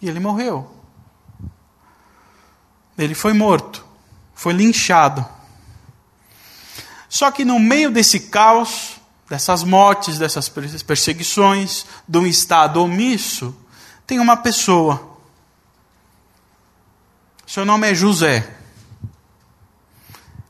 E 0.00 0.08
ele 0.08 0.20
morreu. 0.20 0.72
Ele 2.96 3.12
foi 3.12 3.32
morto, 3.32 3.84
foi 4.36 4.52
linchado. 4.52 5.26
Só 7.08 7.32
que 7.32 7.44
no 7.44 7.58
meio 7.58 7.90
desse 7.90 8.20
caos, 8.20 9.00
dessas 9.28 9.64
mortes, 9.64 10.16
dessas 10.16 10.48
perseguições, 10.48 11.84
de 12.06 12.18
um 12.18 12.26
estado 12.26 12.80
omisso, 12.80 13.52
tem 14.06 14.20
uma 14.20 14.36
pessoa. 14.36 15.18
Seu 17.44 17.64
nome 17.64 17.90
é 17.90 17.94
José. 17.96 18.56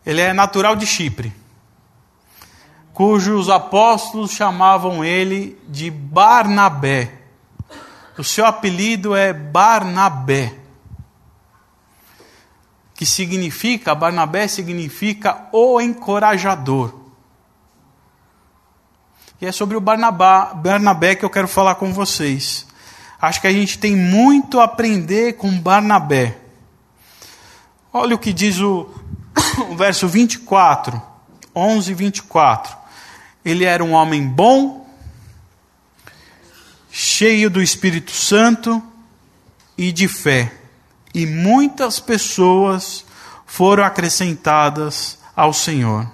Ele 0.04 0.20
é 0.20 0.34
natural 0.34 0.76
de 0.76 0.86
Chipre, 0.86 1.32
cujos 2.98 3.48
apóstolos 3.48 4.32
chamavam 4.32 5.04
ele 5.04 5.56
de 5.68 5.88
Barnabé. 5.88 7.12
O 8.18 8.24
seu 8.24 8.44
apelido 8.44 9.14
é 9.14 9.32
Barnabé, 9.32 10.52
que 12.96 13.06
significa, 13.06 13.94
Barnabé 13.94 14.48
significa 14.48 15.46
o 15.52 15.80
encorajador. 15.80 16.92
E 19.40 19.46
é 19.46 19.52
sobre 19.52 19.76
o 19.76 19.80
Barnabá, 19.80 20.52
Barnabé 20.52 21.14
que 21.14 21.24
eu 21.24 21.30
quero 21.30 21.46
falar 21.46 21.76
com 21.76 21.92
vocês. 21.92 22.66
Acho 23.20 23.40
que 23.40 23.46
a 23.46 23.52
gente 23.52 23.78
tem 23.78 23.94
muito 23.94 24.58
a 24.58 24.64
aprender 24.64 25.34
com 25.34 25.56
Barnabé. 25.56 26.36
Olha 27.92 28.16
o 28.16 28.18
que 28.18 28.32
diz 28.32 28.58
o, 28.58 28.92
o 29.70 29.76
verso 29.76 30.08
24, 30.08 31.00
11 31.54 31.92
e 31.92 31.94
24. 31.94 32.87
Ele 33.48 33.64
era 33.64 33.82
um 33.82 33.92
homem 33.92 34.26
bom, 34.26 34.88
cheio 36.90 37.48
do 37.48 37.62
Espírito 37.62 38.10
Santo 38.10 38.82
e 39.76 39.92
de 39.92 40.08
fé, 40.08 40.52
e 41.14 41.26
muitas 41.26 42.00
pessoas 42.00 43.04
foram 43.46 43.84
acrescentadas 43.84 45.18
ao 45.34 45.52
Senhor. 45.52 46.10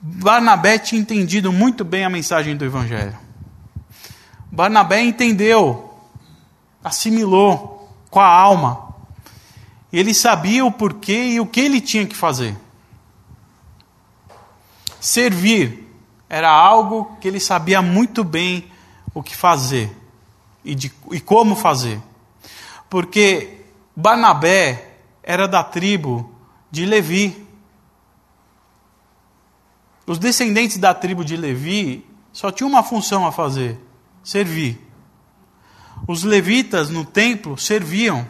Barnabé 0.00 0.78
tinha 0.78 1.00
entendido 1.00 1.52
muito 1.52 1.84
bem 1.84 2.04
a 2.04 2.10
mensagem 2.10 2.56
do 2.56 2.64
Evangelho. 2.64 3.16
Barnabé 4.50 5.00
entendeu, 5.00 5.98
assimilou 6.82 7.90
com 8.10 8.20
a 8.20 8.26
alma 8.26 8.86
ele 9.92 10.12
sabia 10.12 10.64
o 10.64 10.72
porquê 10.72 11.24
e 11.30 11.40
o 11.40 11.46
que 11.46 11.60
ele 11.60 11.80
tinha 11.80 12.06
que 12.06 12.16
fazer. 12.16 12.56
Servir 15.06 15.88
era 16.28 16.50
algo 16.50 17.16
que 17.20 17.28
ele 17.28 17.38
sabia 17.38 17.80
muito 17.80 18.24
bem 18.24 18.68
o 19.14 19.22
que 19.22 19.36
fazer 19.36 19.96
e, 20.64 20.74
de, 20.74 20.92
e 21.12 21.20
como 21.20 21.54
fazer. 21.54 22.02
Porque 22.90 23.60
Barnabé 23.94 24.96
era 25.22 25.46
da 25.46 25.62
tribo 25.62 26.34
de 26.72 26.84
Levi. 26.84 27.46
Os 30.04 30.18
descendentes 30.18 30.76
da 30.76 30.92
tribo 30.92 31.24
de 31.24 31.36
Levi 31.36 32.04
só 32.32 32.50
tinham 32.50 32.68
uma 32.68 32.82
função 32.82 33.24
a 33.24 33.30
fazer: 33.30 33.78
servir. 34.24 34.76
Os 36.08 36.24
levitas 36.24 36.90
no 36.90 37.04
templo 37.04 37.56
serviam. 37.56 38.28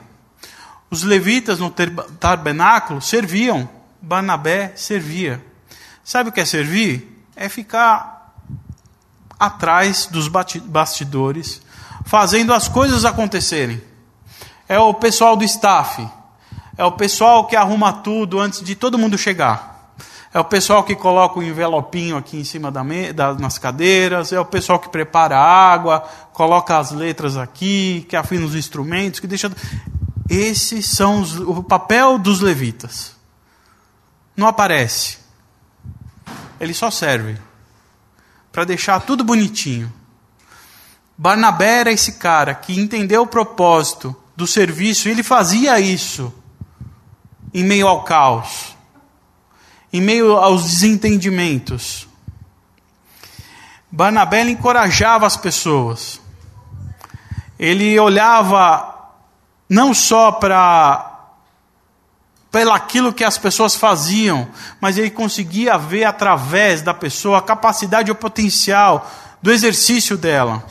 Os 0.90 1.04
levitas 1.04 1.58
no 1.58 1.70
tabernáculo 2.20 3.00
serviam, 3.00 3.66
Barnabé 4.02 4.76
servia. 4.76 5.42
Sabe 6.06 6.30
o 6.30 6.32
que 6.32 6.40
é 6.40 6.44
servir? 6.44 7.26
É 7.34 7.48
ficar 7.48 8.32
atrás 9.40 10.06
dos 10.06 10.28
bastidores, 10.28 11.60
fazendo 12.04 12.54
as 12.54 12.68
coisas 12.68 13.04
acontecerem. 13.04 13.82
É 14.68 14.78
o 14.78 14.94
pessoal 14.94 15.36
do 15.36 15.42
staff, 15.42 16.08
é 16.78 16.84
o 16.84 16.92
pessoal 16.92 17.48
que 17.48 17.56
arruma 17.56 17.92
tudo 17.92 18.38
antes 18.38 18.62
de 18.62 18.76
todo 18.76 18.96
mundo 18.96 19.18
chegar. 19.18 19.96
É 20.32 20.38
o 20.38 20.44
pessoal 20.44 20.84
que 20.84 20.94
coloca 20.94 21.40
o 21.40 21.42
envelopinho 21.42 22.16
aqui 22.16 22.38
em 22.38 22.44
cima 22.44 22.70
da, 22.70 22.84
da 23.12 23.34
nas 23.34 23.58
cadeiras, 23.58 24.32
é 24.32 24.38
o 24.38 24.44
pessoal 24.44 24.78
que 24.78 24.88
prepara 24.88 25.36
a 25.36 25.72
água, 25.72 26.08
coloca 26.32 26.78
as 26.78 26.92
letras 26.92 27.36
aqui, 27.36 28.06
que 28.08 28.14
afina 28.14 28.46
os 28.46 28.54
instrumentos, 28.54 29.18
que 29.18 29.26
deixa. 29.26 29.50
Esses 30.30 30.86
são 30.86 31.20
os, 31.20 31.36
o 31.36 31.64
papel 31.64 32.16
dos 32.16 32.40
levitas. 32.40 33.16
Não 34.36 34.46
aparece. 34.46 35.25
Ele 36.60 36.74
só 36.74 36.90
serve 36.90 37.36
para 38.50 38.64
deixar 38.64 39.00
tudo 39.00 39.22
bonitinho. 39.22 39.92
Barnabé 41.18 41.80
era 41.80 41.92
esse 41.92 42.12
cara 42.12 42.54
que 42.54 42.78
entendeu 42.78 43.22
o 43.22 43.26
propósito 43.26 44.14
do 44.34 44.46
serviço 44.46 45.08
e 45.08 45.10
ele 45.10 45.22
fazia 45.22 45.80
isso 45.80 46.32
em 47.52 47.64
meio 47.64 47.86
ao 47.86 48.04
caos, 48.04 48.76
em 49.92 50.00
meio 50.00 50.36
aos 50.36 50.64
desentendimentos. 50.64 52.06
Barnabé 53.90 54.42
encorajava 54.42 55.26
as 55.26 55.36
pessoas. 55.36 56.20
Ele 57.58 57.98
olhava 57.98 58.94
não 59.68 59.94
só 59.94 60.32
para 60.32 61.15
aquilo 62.72 63.12
que 63.12 63.24
as 63.24 63.36
pessoas 63.36 63.76
faziam, 63.76 64.48
mas 64.80 64.96
ele 64.96 65.10
conseguia 65.10 65.76
ver 65.76 66.04
através 66.04 66.80
da 66.80 66.94
pessoa 66.94 67.38
a 67.38 67.42
capacidade 67.42 68.10
ou 68.10 68.16
potencial 68.16 69.10
do 69.42 69.52
exercício 69.52 70.16
dela. 70.16 70.64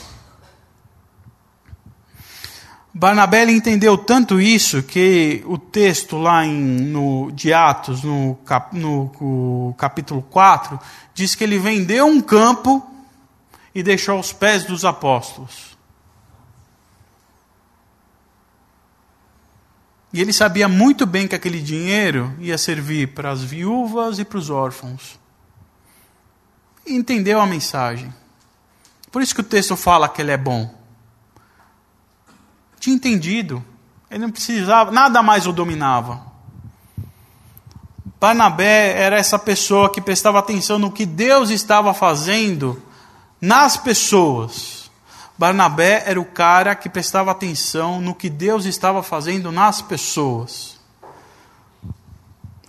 Barnabé 2.98 3.44
entendeu 3.52 3.98
tanto 3.98 4.40
isso 4.40 4.82
que 4.82 5.44
o 5.46 5.58
texto 5.58 6.18
lá 6.18 6.46
em, 6.46 6.54
no, 6.54 7.30
de 7.34 7.52
Atos, 7.54 8.04
no, 8.04 8.40
cap, 8.46 8.76
no 8.76 9.76
capítulo 9.78 10.22
4, 10.22 10.80
diz 11.14 11.36
que 11.36 11.44
ele 11.44 11.60
vendeu 11.60 12.06
um 12.06 12.22
campo 12.22 12.90
e 13.76 13.84
deixou 13.84 14.16
aos 14.16 14.32
pés 14.32 14.64
dos 14.64 14.86
apóstolos. 14.86 15.75
E 20.16 20.22
ele 20.22 20.32
sabia 20.32 20.70
muito 20.70 21.06
bem 21.06 21.28
que 21.28 21.36
aquele 21.36 21.62
dinheiro 21.62 22.34
ia 22.40 22.58
servir 22.58 23.10
para 23.10 23.32
as 23.32 23.44
viúvas 23.44 24.18
e 24.18 24.24
para 24.24 24.38
os 24.38 24.50
órfãos. 24.50 25.20
E 26.86 26.96
entendeu 26.96 27.42
a 27.42 27.46
mensagem. 27.46 28.14
Por 29.12 29.22
isso 29.22 29.36
que 29.36 29.42
o 29.42 29.44
texto 29.44 29.76
fala 29.76 30.08
que 30.08 30.22
ele 30.22 30.32
é 30.32 30.38
bom. 30.38 30.74
Tinha 32.80 32.96
entendido. 32.96 33.62
Ele 34.10 34.22
não 34.22 34.32
precisava, 34.32 34.90
nada 34.90 35.22
mais 35.22 35.46
o 35.48 35.52
dominava. 35.52 36.26
Barnabé 38.18 38.98
era 38.98 39.18
essa 39.18 39.38
pessoa 39.38 39.92
que 39.92 40.00
prestava 40.00 40.40
atenção 40.40 40.80
no 40.80 40.94
que 40.94 41.06
Deus 41.06 41.50
estava 41.50 41.94
fazendo 41.94 42.82
nas 43.42 43.76
pessoas. 43.76 44.75
Barnabé 45.38 46.04
era 46.06 46.20
o 46.20 46.26
cara 46.26 46.76
que 46.76 46.90
prestava 46.90 47.32
atenção 47.32 48.00
no 48.00 48.16
que 48.16 48.30
Deus 48.30 48.66
estava 48.66 49.04
fazendo 49.04 49.52
nas 49.52 49.82
pessoas. 49.82 50.80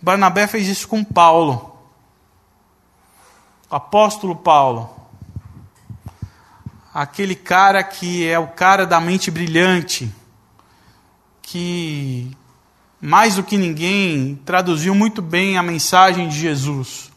Barnabé 0.02 0.46
fez 0.46 0.66
isso 0.66 0.88
com 0.88 1.04
Paulo. 1.04 1.76
Apóstolo 3.70 4.34
Paulo. 4.34 4.90
Aquele 6.92 7.34
cara 7.34 7.84
que 7.84 8.26
é 8.26 8.38
o 8.38 8.48
cara 8.48 8.86
da 8.86 9.00
mente 9.00 9.30
brilhante, 9.30 10.12
que 11.42 12.34
mais 13.00 13.36
do 13.36 13.42
que 13.42 13.56
ninguém 13.56 14.40
traduziu 14.44 14.94
muito 14.94 15.20
bem 15.20 15.58
a 15.58 15.62
mensagem 15.62 16.28
de 16.28 16.38
Jesus 16.38 17.10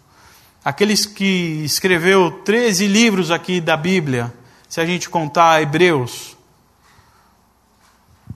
aqueles 0.64 1.06
que 1.06 1.64
escreveu 1.64 2.30
13 2.30 2.88
livros 2.88 3.32
aqui 3.32 3.62
da 3.62 3.78
Bíblia, 3.78 4.34
se 4.70 4.80
a 4.80 4.86
gente 4.86 5.10
contar 5.10 5.62
Hebreus. 5.62 6.38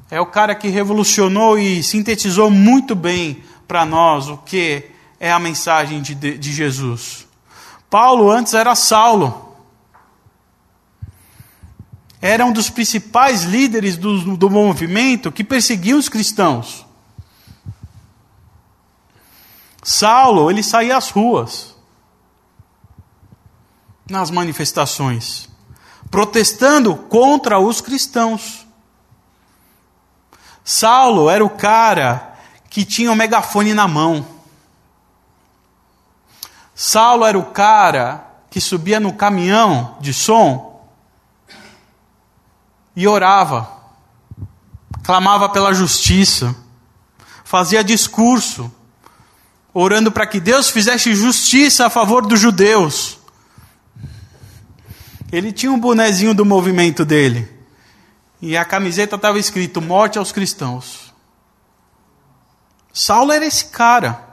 É 0.10 0.19
o 0.19 0.26
cara 0.26 0.56
que 0.56 0.67
revolucionou 0.67 1.58
e 1.58 1.82
sintetizou 1.84 2.50
muito 2.50 2.96
bem 2.96 3.43
para 3.67 3.86
nós 3.86 4.28
o 4.28 4.38
que 4.38 4.89
é 5.19 5.32
a 5.32 5.39
mensagem 5.39 6.02
de, 6.02 6.15
de 6.15 6.52
Jesus. 6.52 7.28
Paulo 7.89 8.30
antes 8.30 8.54
era 8.54 8.76
Saulo. 8.76 9.56
Era 12.19 12.46
um 12.46 12.52
dos 12.52 12.69
principais 12.69 13.43
líderes 13.43 13.98
do, 13.98 14.36
do 14.36 14.50
movimento 14.50 15.32
que 15.32 15.43
perseguiam 15.43 16.00
os 16.00 16.10
cristãos. 16.10 16.86
Saulo, 19.84 20.50
ele 20.50 20.63
saía 20.63 20.98
às 20.98 21.10
ruas 21.10 21.76
nas 24.10 24.32
manifestações, 24.32 25.50
protestando 26.13 26.95
contra 26.95 27.58
os 27.58 27.82
cristãos. 27.82 28.67
Saulo 30.63 31.28
era 31.28 31.43
o 31.43 31.49
cara 31.49 32.38
que 32.69 32.86
tinha 32.86 33.12
o 33.12 33.15
megafone 33.15 33.73
na 33.73 33.88
mão. 33.88 34.23
Saulo 36.76 37.26
era 37.26 37.36
o 37.36 37.45
cara 37.45 38.28
que 38.52 38.62
subia 38.62 38.99
no 38.99 39.13
caminhão 39.13 39.97
de 39.99 40.13
som 40.13 40.86
e 42.95 43.08
orava, 43.08 43.67
clamava 45.02 45.49
pela 45.49 45.73
justiça, 45.73 46.56
fazia 47.43 47.84
discurso, 47.84 48.71
orando 49.73 50.12
para 50.12 50.28
que 50.28 50.39
Deus 50.39 50.69
fizesse 50.69 51.15
justiça 51.15 51.88
a 51.88 51.89
favor 51.89 52.23
dos 52.23 52.39
judeus. 52.39 53.23
Ele 55.34 55.52
tinha 55.52 55.72
um 55.72 55.80
bonezinho 55.80 56.32
do 56.36 56.46
movimento 56.46 57.04
dele. 57.04 57.52
E 58.39 58.56
a 58.56 58.63
camiseta 58.63 59.15
estava 59.15 59.39
escrito: 59.39 59.82
Morte 59.82 60.19
aos 60.19 60.32
cristãos. 60.32 61.12
Saulo 62.93 63.32
era 63.32 63.43
esse 63.43 63.65
cara. 63.65 64.30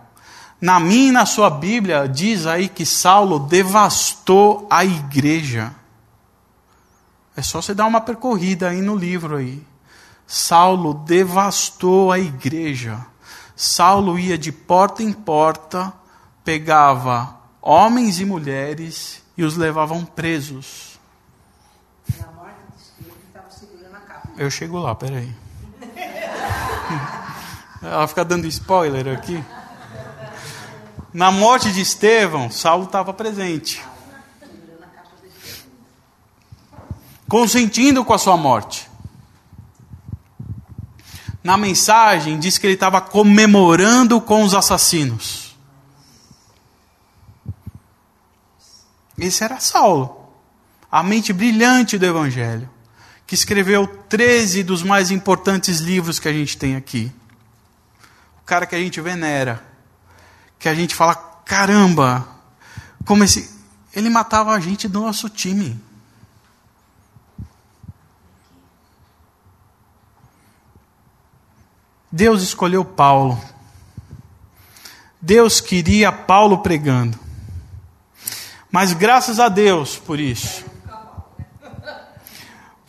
Na 0.61 0.79
minha 0.79 1.09
e 1.09 1.13
na 1.13 1.25
sua 1.25 1.49
Bíblia, 1.49 2.07
diz 2.07 2.47
aí 2.47 2.69
que 2.69 2.85
Saulo 2.85 3.39
devastou 3.39 4.67
a 4.69 4.85
igreja. 4.85 5.75
É 7.35 7.41
só 7.41 7.63
você 7.63 7.73
dar 7.73 7.87
uma 7.87 8.03
percorrida 8.03 8.69
aí 8.69 8.83
no 8.83 8.95
livro 8.95 9.37
aí. 9.37 9.67
Saulo 10.27 10.93
devastou 10.93 12.13
a 12.13 12.19
igreja. 12.19 13.07
Saulo 13.57 14.19
ia 14.19 14.37
de 14.37 14.53
porta 14.53 15.03
em 15.03 15.15
porta, 15.15 15.95
pegava 16.45 17.41
homens 17.63 18.21
e 18.21 18.27
mulheres 18.27 19.23
e 19.35 19.43
os 19.43 19.57
levavam 19.57 20.05
presos. 20.05 20.90
Eu 24.41 24.51
chego 24.51 24.79
lá, 24.79 24.95
peraí. 24.95 25.31
Ela 27.83 28.09
fica 28.09 28.25
dando 28.25 28.47
spoiler 28.47 29.15
aqui. 29.15 29.45
Na 31.13 31.31
morte 31.31 31.71
de 31.71 31.83
Estevão, 31.83 32.51
Saulo 32.51 32.85
estava 32.85 33.13
presente. 33.13 33.85
Consentindo 37.29 38.03
com 38.03 38.15
a 38.15 38.19
sua 38.19 38.39
morte. 38.39 38.89
Na 41.45 41.59
mensagem, 41.59 42.39
diz 42.39 42.57
que 42.57 42.67
ele 42.67 42.75
estava 42.75 42.99
comemorando 43.03 44.23
com 44.23 44.43
os 44.43 44.55
assassinos. 44.55 45.55
Esse 49.19 49.45
era 49.45 49.61
Saulo, 49.61 50.31
a 50.91 51.03
mente 51.03 51.31
brilhante 51.31 51.99
do 51.99 52.07
Evangelho 52.07 52.80
que 53.31 53.35
escreveu 53.37 53.87
13 53.87 54.65
dos 54.65 54.83
mais 54.83 55.13
importantes 55.13 55.79
livros 55.79 56.19
que 56.19 56.27
a 56.27 56.33
gente 56.33 56.59
tem 56.59 56.75
aqui. 56.75 57.13
O 58.43 58.45
cara 58.45 58.67
que 58.67 58.75
a 58.75 58.79
gente 58.79 59.01
venera, 59.01 59.65
que 60.59 60.69
a 60.69 60.75
gente 60.75 60.97
fala, 60.97 61.15
caramba, 61.15 62.27
como 63.05 63.23
esse. 63.23 63.57
Ele 63.95 64.11
matava 64.11 64.51
a 64.51 64.59
gente 64.59 64.89
do 64.89 65.03
nosso 65.03 65.29
time. 65.29 65.81
Deus 72.11 72.43
escolheu 72.43 72.85
Paulo. 72.85 73.41
Deus 75.23 75.61
queria 75.61 76.11
Paulo 76.11 76.59
pregando. 76.65 77.17
Mas 78.73 78.93
graças 78.93 79.39
a 79.39 79.49
Deus 79.49 79.97
por 79.97 80.19
isso 80.19 80.70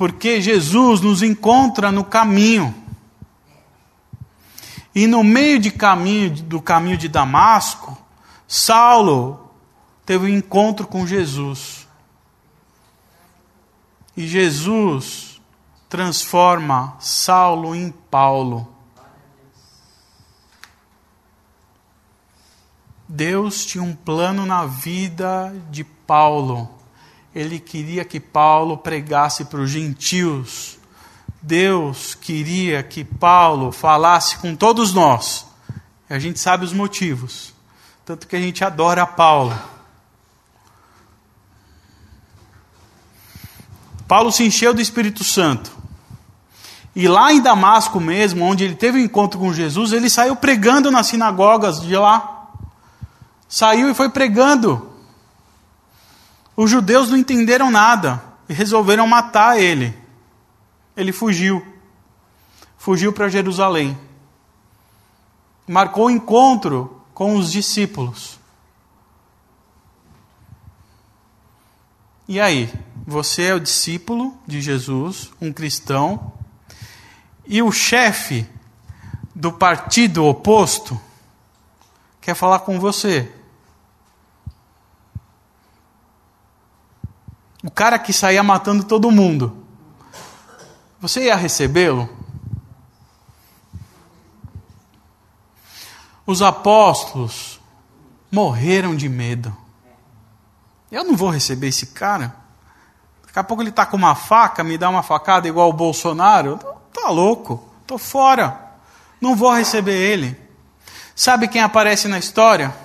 porque 0.02 0.42
Jesus 0.42 1.00
nos 1.00 1.22
encontra 1.22 1.92
no 1.92 2.04
caminho. 2.04 2.74
E 4.96 5.06
no 5.06 5.24
meio 5.24 5.60
de 5.60 5.70
caminho, 5.70 6.32
do 6.42 6.60
caminho 6.60 6.98
de 6.98 7.08
Damasco, 7.08 7.96
Saulo 8.48 9.52
teve 10.04 10.26
um 10.26 10.28
encontro 10.28 10.88
com 10.88 11.06
Jesus. 11.06 11.88
E 14.18 14.26
Jesus 14.26 15.40
transforma 15.88 16.98
Saulo 17.00 17.76
em 17.76 17.92
Paulo. 17.92 18.68
Deus 23.08 23.64
tinha 23.68 23.84
um 23.84 23.94
plano 23.96 24.48
na 24.48 24.66
vida 24.66 25.54
de 25.70 25.84
Paulo 25.84 26.81
ele 27.34 27.60
queria 27.60 28.04
que 28.04 28.20
Paulo 28.20 28.78
pregasse 28.78 29.46
para 29.46 29.62
os 29.62 29.70
gentios. 29.70 30.78
Deus 31.42 32.14
queria 32.14 32.84
que 32.84 33.04
Paulo 33.04 33.72
falasse 33.72 34.38
com 34.38 34.56
todos 34.56 34.94
nós. 34.94 35.46
E 36.10 36.14
a 36.14 36.20
gente 36.20 36.40
sabe 36.40 36.66
os 36.66 36.74
motivos. 36.74 37.54
Tanto 38.06 38.28
que 38.28 38.36
a 38.36 38.40
gente 38.40 38.64
adora 38.64 39.08
Paulo. 39.08 39.58
Paulo 44.08 44.30
se 44.32 44.44
encheu 44.44 44.74
do 44.74 44.82
Espírito 44.82 45.24
Santo. 45.24 45.72
E 46.94 47.08
lá 47.08 47.32
em 47.32 47.42
Damasco 47.42 48.00
mesmo, 48.02 48.44
onde 48.44 48.66
ele 48.66 48.76
teve 48.76 48.98
o 48.98 49.02
um 49.02 49.06
encontro 49.06 49.40
com 49.40 49.54
Jesus, 49.54 49.94
ele 49.94 50.10
saiu 50.10 50.36
pregando 50.36 50.92
nas 50.92 51.08
sinagogas 51.08 51.80
de 51.80 51.96
lá. 51.96 52.50
Saiu 53.48 53.90
e 53.90 53.94
foi 53.94 54.10
pregando. 54.10 54.91
Os 56.62 56.70
judeus 56.70 57.10
não 57.10 57.18
entenderam 57.18 57.72
nada 57.72 58.24
e 58.48 58.54
resolveram 58.54 59.08
matar 59.08 59.60
ele. 59.60 59.98
Ele 60.96 61.12
fugiu. 61.12 61.66
Fugiu 62.78 63.12
para 63.12 63.30
Jerusalém. 63.30 63.98
Marcou 65.68 66.08
encontro 66.08 67.02
com 67.16 67.36
os 67.36 67.52
discípulos. 67.52 68.40
E 72.28 72.40
aí? 72.40 72.72
Você 73.08 73.42
é 73.42 73.56
o 73.56 73.60
discípulo 73.60 74.38
de 74.46 74.62
Jesus, 74.62 75.32
um 75.42 75.52
cristão, 75.52 76.32
e 77.44 77.64
o 77.64 77.72
chefe 77.72 78.48
do 79.34 79.52
partido 79.52 80.26
oposto 80.26 81.02
quer 82.22 82.36
falar 82.36 82.60
com 82.60 82.80
você. 82.80 83.34
O 87.64 87.70
cara 87.70 88.00
que 88.00 88.12
saía 88.12 88.42
matando 88.42 88.84
todo 88.84 89.12
mundo. 89.12 89.66
Você 91.00 91.26
ia 91.26 91.36
recebê-lo? 91.36 92.10
Os 96.26 96.42
apóstolos 96.42 97.60
morreram 98.32 98.96
de 98.96 99.10
medo. 99.10 99.56
Eu 100.92 101.04
não 101.04 101.16
vou 101.16 101.30
receber 101.30 101.68
esse 101.68 101.88
cara. 101.88 102.36
Daqui 103.26 103.40
a 103.40 103.44
pouco 103.44 103.64
ele 103.64 103.70
está 103.70 103.86
com 103.86 103.98
uma 103.98 104.16
faca, 104.16 104.64
me 104.64 104.78
dá 104.78 104.90
uma 104.90 105.04
facada 105.04 105.48
igual 105.48 105.70
o 105.70 105.74
Bolsonaro. 105.74 106.58
Tá 106.94 107.10
louco, 107.10 107.64
tô 107.88 107.98
fora. 107.98 108.72
Não 109.20 109.36
vou 109.36 109.54
receber 109.54 109.96
ele. 109.96 110.40
Sabe 111.16 111.48
quem 111.48 111.62
aparece 111.62 112.08
na 112.08 112.20
história? 112.20 112.76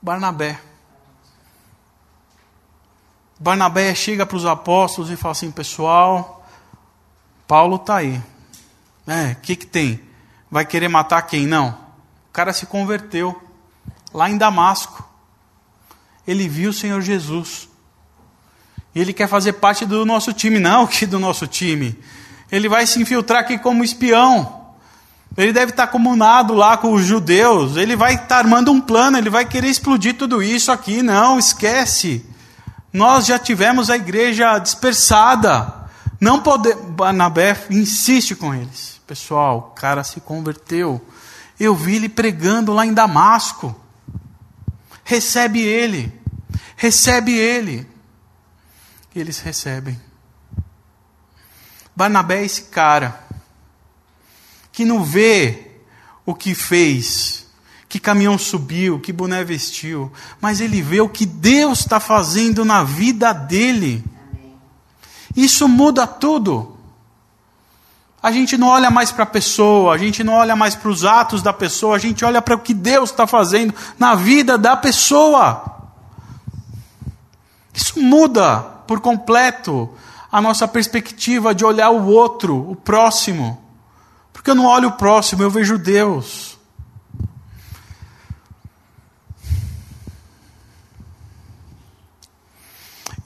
Barnabé. 0.00 0.60
Barnabé 3.42 3.92
chega 3.92 4.24
para 4.24 4.36
os 4.36 4.46
apóstolos 4.46 5.10
e 5.10 5.16
fala 5.16 5.32
assim: 5.32 5.50
pessoal, 5.50 6.46
Paulo 7.44 7.74
está 7.74 7.96
aí. 7.96 8.22
É, 9.04 9.32
o 9.32 9.36
que, 9.42 9.56
que 9.56 9.66
tem? 9.66 10.00
Vai 10.48 10.64
querer 10.64 10.86
matar 10.86 11.22
quem? 11.22 11.44
Não. 11.44 11.70
O 11.70 12.32
cara 12.32 12.52
se 12.52 12.66
converteu 12.66 13.42
lá 14.14 14.30
em 14.30 14.38
Damasco. 14.38 15.04
Ele 16.24 16.48
viu 16.48 16.70
o 16.70 16.72
Senhor 16.72 17.00
Jesus. 17.02 17.68
E 18.94 19.00
ele 19.00 19.12
quer 19.12 19.26
fazer 19.26 19.54
parte 19.54 19.84
do 19.84 20.06
nosso 20.06 20.32
time. 20.32 20.60
Não, 20.60 20.86
que 20.86 21.04
do 21.04 21.18
nosso 21.18 21.48
time. 21.48 21.98
Ele 22.50 22.68
vai 22.68 22.86
se 22.86 23.02
infiltrar 23.02 23.40
aqui 23.40 23.58
como 23.58 23.82
espião. 23.82 24.66
Ele 25.36 25.52
deve 25.52 25.72
estar 25.72 25.88
comunado 25.88 26.54
lá 26.54 26.76
com 26.76 26.92
os 26.92 27.04
judeus. 27.04 27.76
Ele 27.76 27.96
vai 27.96 28.14
estar 28.14 28.38
armando 28.38 28.70
um 28.70 28.80
plano. 28.80 29.18
Ele 29.18 29.30
vai 29.30 29.44
querer 29.44 29.66
explodir 29.66 30.16
tudo 30.16 30.40
isso 30.40 30.70
aqui. 30.70 31.02
Não, 31.02 31.40
esquece. 31.40 32.24
Nós 32.92 33.26
já 33.26 33.38
tivemos 33.38 33.88
a 33.88 33.96
igreja 33.96 34.58
dispersada. 34.58 35.88
Não 36.20 36.42
pode. 36.42 36.74
Barnabé 36.74 37.66
insiste 37.70 38.34
com 38.34 38.54
eles. 38.54 39.00
Pessoal, 39.06 39.58
o 39.58 39.62
cara 39.74 40.04
se 40.04 40.20
converteu. 40.20 41.04
Eu 41.58 41.74
vi 41.74 41.96
ele 41.96 42.08
pregando 42.08 42.72
lá 42.72 42.84
em 42.84 42.92
Damasco. 42.92 43.74
Recebe 45.04 45.60
ele. 45.60 46.12
Recebe 46.76 47.32
ele. 47.32 47.86
E 49.14 49.20
eles 49.20 49.40
recebem. 49.40 50.00
Barnabé 51.94 52.40
é 52.40 52.44
esse 52.44 52.62
cara 52.64 53.22
que 54.70 54.84
não 54.84 55.04
vê 55.04 55.72
o 56.24 56.34
que 56.34 56.54
fez 56.54 57.41
que 57.92 58.00
caminhão 58.00 58.38
subiu, 58.38 58.98
que 58.98 59.12
boné 59.12 59.44
vestiu, 59.44 60.10
mas 60.40 60.62
ele 60.62 60.80
vê 60.80 61.02
o 61.02 61.10
que 61.10 61.26
Deus 61.26 61.80
está 61.80 62.00
fazendo 62.00 62.64
na 62.64 62.82
vida 62.82 63.34
dele. 63.34 64.02
Isso 65.36 65.68
muda 65.68 66.06
tudo. 66.06 66.74
A 68.22 68.32
gente 68.32 68.56
não 68.56 68.68
olha 68.68 68.90
mais 68.90 69.12
para 69.12 69.24
a 69.24 69.26
pessoa, 69.26 69.94
a 69.94 69.98
gente 69.98 70.24
não 70.24 70.32
olha 70.32 70.56
mais 70.56 70.74
para 70.74 70.88
os 70.88 71.04
atos 71.04 71.42
da 71.42 71.52
pessoa, 71.52 71.96
a 71.96 71.98
gente 71.98 72.24
olha 72.24 72.40
para 72.40 72.54
o 72.54 72.60
que 72.60 72.72
Deus 72.72 73.10
está 73.10 73.26
fazendo 73.26 73.74
na 73.98 74.14
vida 74.14 74.56
da 74.56 74.74
pessoa. 74.74 75.92
Isso 77.74 78.00
muda 78.00 78.60
por 78.86 79.00
completo 79.00 79.86
a 80.30 80.40
nossa 80.40 80.66
perspectiva 80.66 81.54
de 81.54 81.62
olhar 81.62 81.90
o 81.90 82.06
outro, 82.06 82.70
o 82.70 82.74
próximo. 82.74 83.62
Porque 84.32 84.50
eu 84.50 84.54
não 84.54 84.64
olho 84.64 84.88
o 84.88 84.92
próximo, 84.92 85.42
eu 85.42 85.50
vejo 85.50 85.76
Deus. 85.76 86.51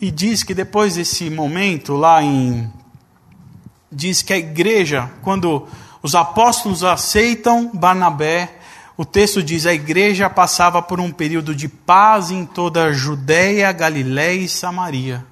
E 0.00 0.11
diz 0.11 0.42
que 0.42 0.54
depois 0.54 0.96
desse 0.96 1.30
momento, 1.30 1.94
lá 1.94 2.22
em. 2.22 2.70
Diz 3.90 4.20
que 4.22 4.32
a 4.32 4.38
igreja, 4.38 5.11
quando 5.22 5.66
os 6.02 6.14
apóstolos 6.14 6.85
aceitam 6.85 7.70
Barnabé, 7.72 8.59
o 8.96 9.04
texto 9.04 9.42
diz: 9.42 9.66
a 9.66 9.72
igreja 9.72 10.28
passava 10.28 10.82
por 10.82 11.00
um 11.00 11.11
período 11.11 11.54
de 11.54 11.68
paz 11.68 12.30
em 12.30 12.44
toda 12.44 12.85
a 12.85 12.92
Judéia, 12.92 13.72
Galiléia 13.72 14.40
e 14.40 14.48
Samaria. 14.48 15.24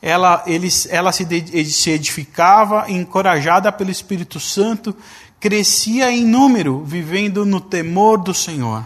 Ela, 0.00 0.42
eles, 0.46 0.86
ela 0.90 1.10
se, 1.12 1.26
se 1.64 1.90
edificava, 1.90 2.90
encorajada 2.90 3.72
pelo 3.72 3.90
Espírito 3.90 4.38
Santo, 4.38 4.94
crescia 5.40 6.10
em 6.12 6.24
número, 6.24 6.84
vivendo 6.84 7.44
no 7.44 7.60
temor 7.60 8.18
do 8.18 8.34
Senhor. 8.34 8.84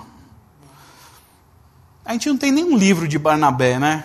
A 2.05 2.13
gente 2.13 2.29
não 2.29 2.39
tem 2.39 2.53
nenhum 2.53 2.77
livro 2.77 3.07
de 3.07 3.19
Barnabé, 3.19 3.79
né? 3.79 4.05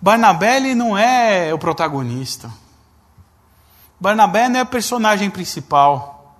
Barnabé 0.00 0.60
não 0.74 0.96
é 0.96 1.52
o 1.52 1.58
protagonista. 1.58 2.50
Barnabé 3.98 4.48
não 4.48 4.60
é 4.60 4.62
o 4.62 4.66
personagem 4.66 5.28
principal. 5.28 6.36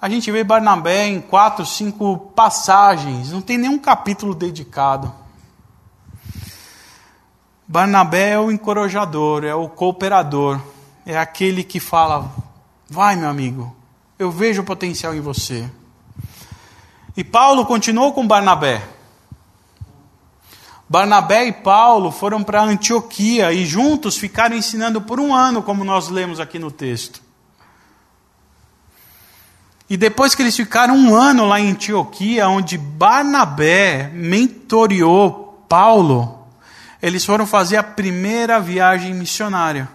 A 0.00 0.08
gente 0.08 0.30
vê 0.30 0.44
Barnabé 0.44 1.08
em 1.08 1.20
quatro, 1.20 1.66
cinco 1.66 2.16
passagens, 2.36 3.32
não 3.32 3.40
tem 3.40 3.58
nenhum 3.58 3.78
capítulo 3.78 4.32
dedicado. 4.32 5.12
Barnabé 7.66 8.30
é 8.30 8.38
o 8.38 8.52
encorajador, 8.52 9.44
é 9.44 9.54
o 9.54 9.68
cooperador, 9.68 10.60
é 11.04 11.18
aquele 11.18 11.64
que 11.64 11.80
fala: 11.80 12.30
vai, 12.88 13.16
meu 13.16 13.28
amigo, 13.28 13.76
eu 14.16 14.30
vejo 14.30 14.62
o 14.62 14.64
potencial 14.64 15.14
em 15.16 15.20
você. 15.20 15.68
E 17.16 17.24
Paulo 17.24 17.66
continuou 17.66 18.12
com 18.12 18.24
Barnabé. 18.24 18.97
Barnabé 20.88 21.46
e 21.46 21.52
Paulo 21.52 22.10
foram 22.10 22.42
para 22.42 22.62
Antioquia 22.62 23.52
e 23.52 23.66
juntos 23.66 24.16
ficaram 24.16 24.56
ensinando 24.56 25.02
por 25.02 25.20
um 25.20 25.34
ano, 25.34 25.62
como 25.62 25.84
nós 25.84 26.08
lemos 26.08 26.40
aqui 26.40 26.58
no 26.58 26.70
texto. 26.70 27.20
E 29.90 29.96
depois 29.96 30.34
que 30.34 30.42
eles 30.42 30.56
ficaram 30.56 30.96
um 30.96 31.14
ano 31.14 31.46
lá 31.46 31.60
em 31.60 31.70
Antioquia, 31.70 32.48
onde 32.48 32.78
Barnabé 32.78 34.10
mentoreou 34.14 35.64
Paulo, 35.68 36.46
eles 37.02 37.24
foram 37.24 37.46
fazer 37.46 37.76
a 37.76 37.82
primeira 37.82 38.58
viagem 38.58 39.14
missionária. 39.14 39.88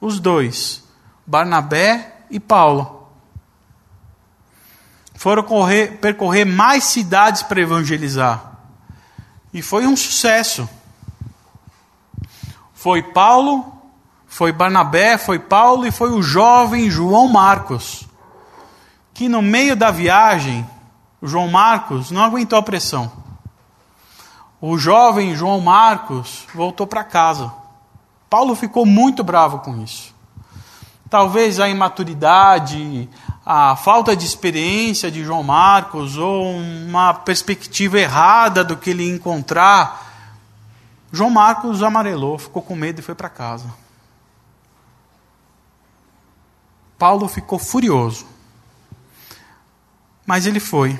Os 0.00 0.20
dois, 0.20 0.84
Barnabé 1.26 2.16
e 2.30 2.38
Paulo. 2.40 3.08
Foram 5.14 5.42
correr, 5.42 5.98
percorrer 5.98 6.46
mais 6.46 6.84
cidades 6.84 7.42
para 7.42 7.60
evangelizar. 7.60 8.49
E 9.52 9.62
foi 9.62 9.86
um 9.86 9.96
sucesso. 9.96 10.68
Foi 12.72 13.02
Paulo, 13.02 13.72
foi 14.26 14.52
Barnabé, 14.52 15.18
foi 15.18 15.38
Paulo 15.38 15.86
e 15.86 15.90
foi 15.90 16.12
o 16.12 16.22
jovem 16.22 16.90
João 16.90 17.28
Marcos. 17.28 18.08
Que 19.12 19.28
no 19.28 19.42
meio 19.42 19.76
da 19.76 19.90
viagem, 19.90 20.66
João 21.22 21.48
Marcos 21.48 22.10
não 22.10 22.22
aguentou 22.22 22.58
a 22.58 22.62
pressão. 22.62 23.10
O 24.60 24.78
jovem 24.78 25.34
João 25.34 25.60
Marcos 25.60 26.46
voltou 26.54 26.86
para 26.86 27.04
casa. 27.04 27.52
Paulo 28.28 28.54
ficou 28.54 28.86
muito 28.86 29.24
bravo 29.24 29.58
com 29.58 29.82
isso. 29.82 30.14
Talvez 31.10 31.58
a 31.58 31.68
imaturidade, 31.68 33.08
a 33.52 33.74
falta 33.74 34.14
de 34.14 34.24
experiência 34.24 35.10
de 35.10 35.24
João 35.24 35.42
Marcos 35.42 36.16
ou 36.16 36.54
uma 36.54 37.12
perspectiva 37.12 37.98
errada 37.98 38.62
do 38.62 38.76
que 38.76 38.90
ele 38.90 39.10
encontrar, 39.10 40.08
João 41.10 41.30
Marcos 41.30 41.82
amarelou, 41.82 42.38
ficou 42.38 42.62
com 42.62 42.76
medo 42.76 43.00
e 43.00 43.02
foi 43.02 43.16
para 43.16 43.28
casa. 43.28 43.66
Paulo 46.96 47.26
ficou 47.26 47.58
furioso. 47.58 48.24
Mas 50.24 50.46
ele 50.46 50.60
foi. 50.60 50.96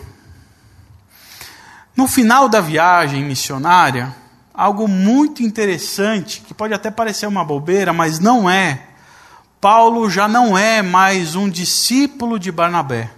No 1.95 2.09
final 2.09 2.49
da 2.49 2.61
viagem 2.61 3.25
missionária, 3.25 4.13
algo 4.53 4.89
muito 4.89 5.41
interessante, 5.45 6.41
que 6.41 6.53
pode 6.53 6.75
até 6.75 6.91
parecer 6.91 7.29
uma 7.29 7.45
bobeira, 7.45 7.93
mas 7.93 8.19
não 8.19 8.51
é, 8.51 8.89
Paulo 9.61 10.09
já 10.09 10.27
não 10.27 10.57
é 10.57 10.81
mais 10.81 11.37
um 11.37 11.47
discípulo 11.47 12.39
de 12.39 12.51
Barnabé. 12.51 13.11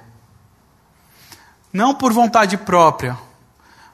Não 1.73 1.95
por 1.95 2.13
vontade 2.13 2.57
própria, 2.57 3.17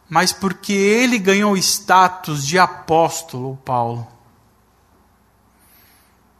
mas 0.08 0.32
porque 0.32 0.72
ele 0.72 1.18
ganhou 1.18 1.56
status 1.58 2.46
de 2.46 2.58
apóstolo, 2.58 3.58
Paulo. 3.66 4.08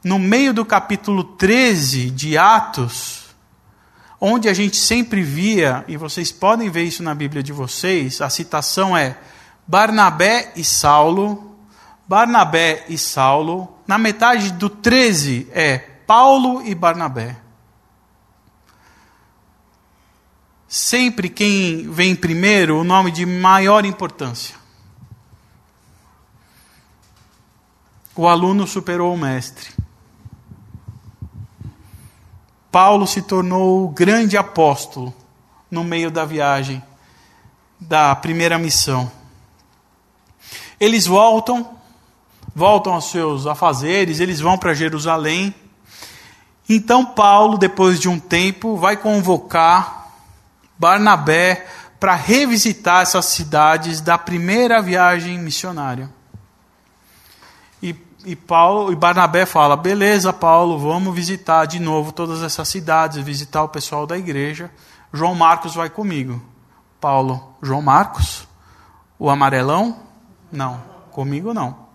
No 0.03 0.19
meio 0.19 0.55
do 0.55 0.65
capítulo 0.65 1.23
13 1.23 2.09
de 2.09 2.39
Atos, 2.39 3.27
onde 4.19 4.49
a 4.49 4.55
gente 4.55 4.79
sempre 4.79 5.23
via, 5.23 5.85
e 5.87 5.99
vocês 5.99 6.33
podem 6.33 6.71
ver 6.71 6.85
isso 6.85 7.03
na 7.03 7.15
Bíblia 7.15 7.43
de 7.43 7.53
vocês, 7.53 8.23
a 8.23 8.31
citação 8.31 8.97
é 8.97 9.19
Barnabé 9.67 10.53
e 10.57 10.65
Saulo 10.65 11.49
Barnabé 12.09 12.87
e 12.89 12.97
Saulo. 12.97 13.69
Na 13.87 13.99
metade 13.99 14.51
do 14.53 14.71
13 14.71 15.47
é 15.53 15.88
Paulo 16.09 16.63
e 16.63 16.75
Barnabé. 16.75 17.37
Sempre 20.67 21.29
quem 21.29 21.87
vem 21.91 22.17
primeiro, 22.17 22.81
o 22.81 22.85
nome 22.85 23.11
de 23.11 23.27
maior 23.27 23.85
importância. 23.85 24.57
O 28.17 28.27
aluno 28.27 28.67
superou 28.67 29.13
o 29.13 29.19
mestre. 29.19 29.69
Paulo 32.73 33.07
se 33.07 33.21
tornou 33.21 33.85
o 33.85 33.89
grande 33.91 34.39
apóstolo 34.39 35.15
no 35.71 35.85
meio 35.85 36.11
da 36.11 36.25
viagem 36.25 36.83
da 37.79 38.17
primeira 38.17 38.59
missão. 38.59 39.13
Eles 40.81 41.07
voltam, 41.07 41.77
voltam 42.55 42.95
aos 42.95 43.11
seus 43.11 43.47
afazeres, 43.47 44.21
eles 44.21 44.41
vão 44.41 44.57
para 44.57 44.73
Jerusalém. 44.73 45.55
Então 46.69 47.05
Paulo, 47.05 47.57
depois 47.57 47.99
de 47.99 48.09
um 48.09 48.19
tempo, 48.19 48.77
vai 48.77 48.97
convocar 48.97 50.13
Barnabé 50.79 51.67
para 51.99 52.15
revisitar 52.15 53.03
essas 53.03 53.25
cidades 53.27 54.01
da 54.01 54.19
primeira 54.19 54.81
viagem 54.83 55.39
missionária. 55.39 56.11
E, 57.83 57.97
e 58.25 58.37
Paulo 58.37 58.93
e 58.93 58.97
Barnabé 58.97 59.47
fala: 59.47 59.77
"Beleza, 59.77 60.33
Paulo, 60.33 60.79
vamos 60.79 61.15
visitar 61.15 61.65
de 61.65 61.81
novo 61.81 62.13
todas 62.13 62.43
essas 62.43 62.69
cidades, 62.69 63.23
visitar 63.25 63.63
o 63.63 63.69
pessoal 63.69 64.07
da 64.07 64.19
igreja. 64.19 64.71
João 65.13 65.35
Marcos 65.35 65.75
vai 65.75 65.89
comigo." 65.89 66.41
Paulo, 67.01 67.57
João 67.63 67.81
Marcos, 67.81 68.47
o 69.19 69.31
amarelão? 69.31 70.01
Não, 70.51 70.83
comigo 71.13 71.55
não. 71.55 71.87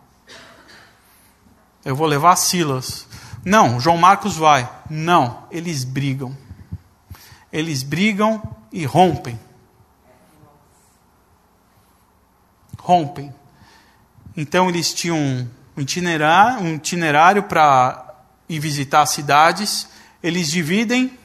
Eu 1.83 1.95
vou 1.95 2.07
levar 2.07 2.35
Silas. 2.37 3.05
Não, 3.45 3.79
João 3.79 3.97
Marcos 3.97 4.37
vai. 4.37 4.69
Não, 4.89 5.43
eles 5.51 5.83
brigam. 5.83 6.35
Eles 7.51 7.83
brigam 7.83 8.41
e 8.71 8.85
rompem. 8.85 9.39
Rompem. 12.79 13.33
Então 14.35 14.69
eles 14.69 14.93
tinham 14.93 15.17
um 15.17 15.81
itinerário, 15.81 16.63
um 16.63 16.75
itinerário 16.75 17.43
para 17.43 18.15
ir 18.47 18.59
visitar 18.59 19.01
as 19.01 19.09
cidades. 19.09 19.87
Eles 20.21 20.49
dividem. 20.49 21.17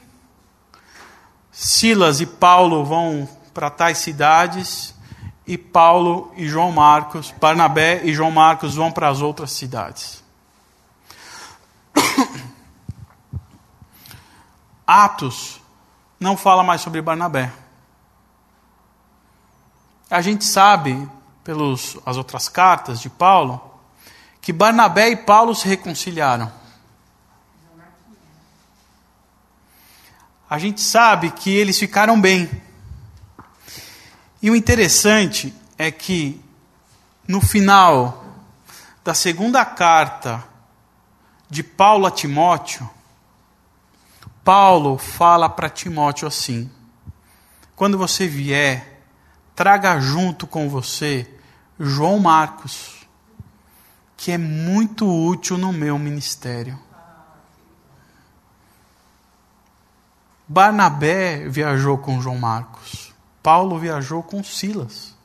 Silas 1.51 2.21
e 2.21 2.25
Paulo 2.25 2.85
vão 2.85 3.27
para 3.53 3.69
tais 3.69 3.97
cidades 3.97 4.93
e 5.45 5.57
Paulo 5.57 6.31
e 6.37 6.47
João 6.47 6.71
Marcos, 6.71 7.33
Barnabé 7.41 8.01
e 8.05 8.13
João 8.13 8.29
Marcos 8.29 8.75
vão 8.75 8.91
para 8.91 9.09
as 9.09 9.19
outras 9.19 9.51
cidades. 9.51 10.23
Atos 14.89 15.61
não 16.19 16.35
fala 16.35 16.63
mais 16.63 16.81
sobre 16.81 16.99
Barnabé. 16.99 17.53
A 20.09 20.19
gente 20.19 20.43
sabe, 20.43 21.07
pelas 21.43 21.95
as 22.03 22.17
outras 22.17 22.49
cartas 22.49 22.99
de 22.99 23.07
Paulo, 23.07 23.61
que 24.41 24.51
Barnabé 24.51 25.09
e 25.09 25.15
Paulo 25.15 25.53
se 25.53 25.67
reconciliaram. 25.67 26.51
A 30.49 30.57
gente 30.57 30.81
sabe 30.81 31.29
que 31.29 31.51
eles 31.51 31.77
ficaram 31.77 32.19
bem. 32.19 32.49
E 34.41 34.49
o 34.49 34.55
interessante 34.55 35.53
é 35.77 35.91
que 35.91 36.43
no 37.27 37.39
final 37.41 38.25
da 39.03 39.13
segunda 39.13 39.63
carta 39.63 40.43
de 41.47 41.61
Paulo 41.61 42.07
a 42.07 42.11
Timóteo, 42.11 42.89
Paulo 44.43 44.97
fala 44.97 45.49
para 45.49 45.69
Timóteo 45.69 46.27
assim: 46.27 46.69
quando 47.75 47.97
você 47.97 48.27
vier, 48.27 49.01
traga 49.55 49.99
junto 49.99 50.47
com 50.47 50.69
você 50.69 51.29
João 51.79 52.19
Marcos, 52.19 53.07
que 54.17 54.31
é 54.31 54.37
muito 54.37 55.07
útil 55.07 55.57
no 55.57 55.71
meu 55.71 55.97
ministério. 55.97 56.79
Barnabé 60.47 61.47
viajou 61.47 61.97
com 61.99 62.19
João 62.19 62.37
Marcos. 62.37 63.13
Paulo 63.43 63.77
viajou 63.77 64.23
com 64.23 64.43
Silas. 64.43 65.15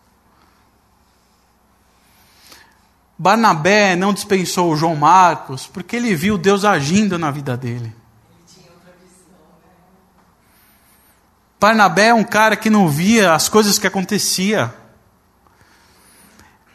Barnabé 3.18 3.96
não 3.96 4.12
dispensou 4.12 4.76
João 4.76 4.94
Marcos 4.94 5.66
porque 5.66 5.96
ele 5.96 6.14
viu 6.14 6.36
Deus 6.36 6.64
agindo 6.64 7.18
na 7.18 7.30
vida 7.30 7.56
dele. 7.56 8.03
Barnabé 11.64 12.08
é 12.08 12.14
um 12.14 12.22
cara 12.22 12.56
que 12.56 12.68
não 12.68 12.90
via 12.90 13.32
as 13.32 13.48
coisas 13.48 13.78
que 13.78 13.86
acontecia. 13.86 14.74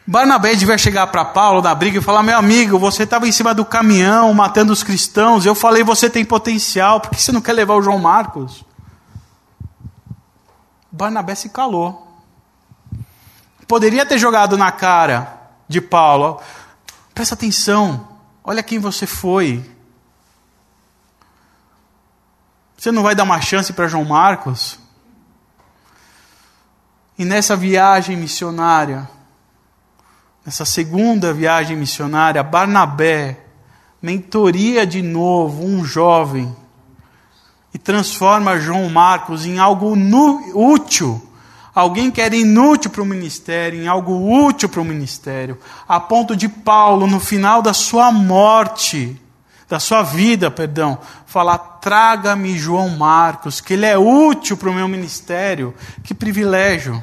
Barnabé 0.04 0.56
devia 0.56 0.76
chegar 0.76 1.06
para 1.06 1.24
Paulo 1.24 1.62
na 1.62 1.72
briga 1.72 1.98
e 1.98 2.02
falar: 2.02 2.24
Meu 2.24 2.36
amigo, 2.36 2.76
você 2.76 3.04
estava 3.04 3.28
em 3.28 3.30
cima 3.30 3.54
do 3.54 3.64
caminhão 3.64 4.34
matando 4.34 4.72
os 4.72 4.82
cristãos. 4.82 5.46
Eu 5.46 5.54
falei: 5.54 5.84
Você 5.84 6.10
tem 6.10 6.24
potencial, 6.24 7.00
por 7.00 7.10
que 7.10 7.22
você 7.22 7.30
não 7.30 7.40
quer 7.40 7.52
levar 7.52 7.76
o 7.76 7.82
João 7.82 8.00
Marcos? 8.00 8.64
Barnabé 10.90 11.36
se 11.36 11.50
calou. 11.50 12.12
Poderia 13.68 14.04
ter 14.04 14.18
jogado 14.18 14.58
na 14.58 14.72
cara 14.72 15.52
de 15.68 15.80
Paulo: 15.80 16.40
presta 17.14 17.36
atenção, 17.36 18.08
olha 18.42 18.60
quem 18.60 18.80
você 18.80 19.06
foi. 19.06 19.64
Você 22.80 22.90
não 22.90 23.02
vai 23.02 23.14
dar 23.14 23.24
uma 23.24 23.42
chance 23.42 23.74
para 23.74 23.88
João 23.88 24.06
Marcos? 24.06 24.78
E 27.18 27.26
nessa 27.26 27.54
viagem 27.54 28.16
missionária, 28.16 29.06
nessa 30.46 30.64
segunda 30.64 31.30
viagem 31.30 31.76
missionária, 31.76 32.42
Barnabé 32.42 33.38
mentoria 34.00 34.86
de 34.86 35.02
novo 35.02 35.62
um 35.62 35.84
jovem 35.84 36.56
e 37.74 37.76
transforma 37.78 38.58
João 38.58 38.88
Marcos 38.88 39.44
em 39.44 39.58
algo 39.58 39.94
útil. 40.54 41.20
Alguém 41.74 42.10
que 42.10 42.22
era 42.22 42.34
inútil 42.34 42.90
para 42.90 43.02
o 43.02 43.04
ministério, 43.04 43.78
em 43.78 43.88
algo 43.88 44.42
útil 44.46 44.70
para 44.70 44.80
o 44.80 44.86
ministério, 44.86 45.58
a 45.86 46.00
ponto 46.00 46.34
de 46.34 46.48
Paulo, 46.48 47.06
no 47.06 47.20
final 47.20 47.60
da 47.60 47.74
sua 47.74 48.10
morte, 48.10 49.20
da 49.70 49.78
sua 49.78 50.02
vida, 50.02 50.50
perdão, 50.50 50.98
falar: 51.24 51.56
traga-me 51.80 52.58
João 52.58 52.88
Marcos, 52.90 53.60
que 53.60 53.74
ele 53.74 53.86
é 53.86 53.96
útil 53.96 54.56
para 54.56 54.68
o 54.68 54.74
meu 54.74 54.88
ministério. 54.88 55.72
Que 56.02 56.12
privilégio. 56.12 57.02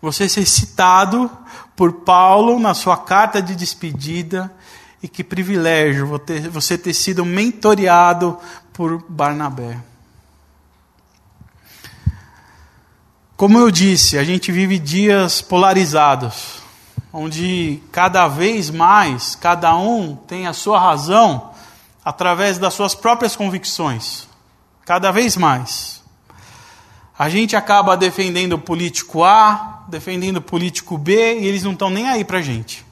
Você 0.00 0.28
ser 0.28 0.46
citado 0.46 1.28
por 1.74 1.92
Paulo 2.04 2.60
na 2.60 2.72
sua 2.72 2.96
carta 2.96 3.42
de 3.42 3.54
despedida 3.56 4.50
e 5.02 5.08
que 5.08 5.24
privilégio 5.24 6.06
você 6.50 6.78
ter 6.78 6.94
sido 6.94 7.24
mentoreado 7.24 8.38
por 8.72 9.04
Barnabé. 9.08 9.76
Como 13.36 13.58
eu 13.58 13.70
disse, 13.70 14.16
a 14.16 14.24
gente 14.24 14.52
vive 14.52 14.78
dias 14.78 15.42
polarizados, 15.42 16.59
onde 17.12 17.82
cada 17.90 18.28
vez 18.28 18.70
mais 18.70 19.34
cada 19.34 19.76
um 19.76 20.14
tem 20.14 20.46
a 20.46 20.52
sua 20.52 20.78
razão 20.78 21.50
através 22.04 22.58
das 22.58 22.74
suas 22.74 22.94
próprias 22.94 23.36
convicções. 23.36 24.28
Cada 24.84 25.10
vez 25.10 25.36
mais. 25.36 26.02
A 27.18 27.28
gente 27.28 27.54
acaba 27.54 27.96
defendendo 27.96 28.54
o 28.54 28.58
político 28.58 29.22
A, 29.22 29.84
defendendo 29.88 30.38
o 30.38 30.42
político 30.42 30.96
B, 30.96 31.38
e 31.38 31.46
eles 31.46 31.62
não 31.62 31.72
estão 31.72 31.90
nem 31.90 32.08
aí 32.08 32.24
para 32.24 32.38
a 32.38 32.42
gente. 32.42 32.84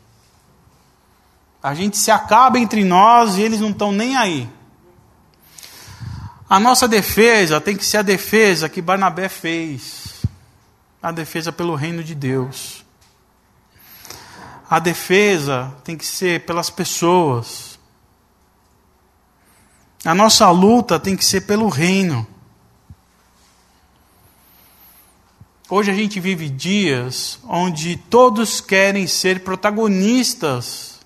A 1.62 1.74
gente 1.74 1.96
se 1.96 2.10
acaba 2.10 2.58
entre 2.58 2.84
nós 2.84 3.36
e 3.36 3.42
eles 3.42 3.60
não 3.60 3.70
estão 3.70 3.90
nem 3.90 4.16
aí. 4.16 4.48
A 6.48 6.60
nossa 6.60 6.86
defesa 6.86 7.60
tem 7.60 7.76
que 7.76 7.84
ser 7.84 7.98
a 7.98 8.02
defesa 8.02 8.68
que 8.68 8.80
Barnabé 8.80 9.28
fez 9.28 10.22
a 11.02 11.10
defesa 11.10 11.52
pelo 11.52 11.74
reino 11.74 12.02
de 12.02 12.14
Deus. 12.14 12.77
A 14.68 14.78
defesa 14.78 15.74
tem 15.82 15.96
que 15.96 16.04
ser 16.04 16.44
pelas 16.44 16.70
pessoas. 16.70 17.78
A 20.04 20.14
nossa 20.14 20.50
luta 20.50 21.00
tem 21.00 21.16
que 21.16 21.24
ser 21.24 21.42
pelo 21.42 21.68
reino. 21.68 22.26
Hoje 25.70 25.90
a 25.90 25.94
gente 25.94 26.20
vive 26.20 26.48
dias 26.48 27.38
onde 27.44 27.96
todos 27.96 28.60
querem 28.60 29.06
ser 29.06 29.44
protagonistas 29.44 30.98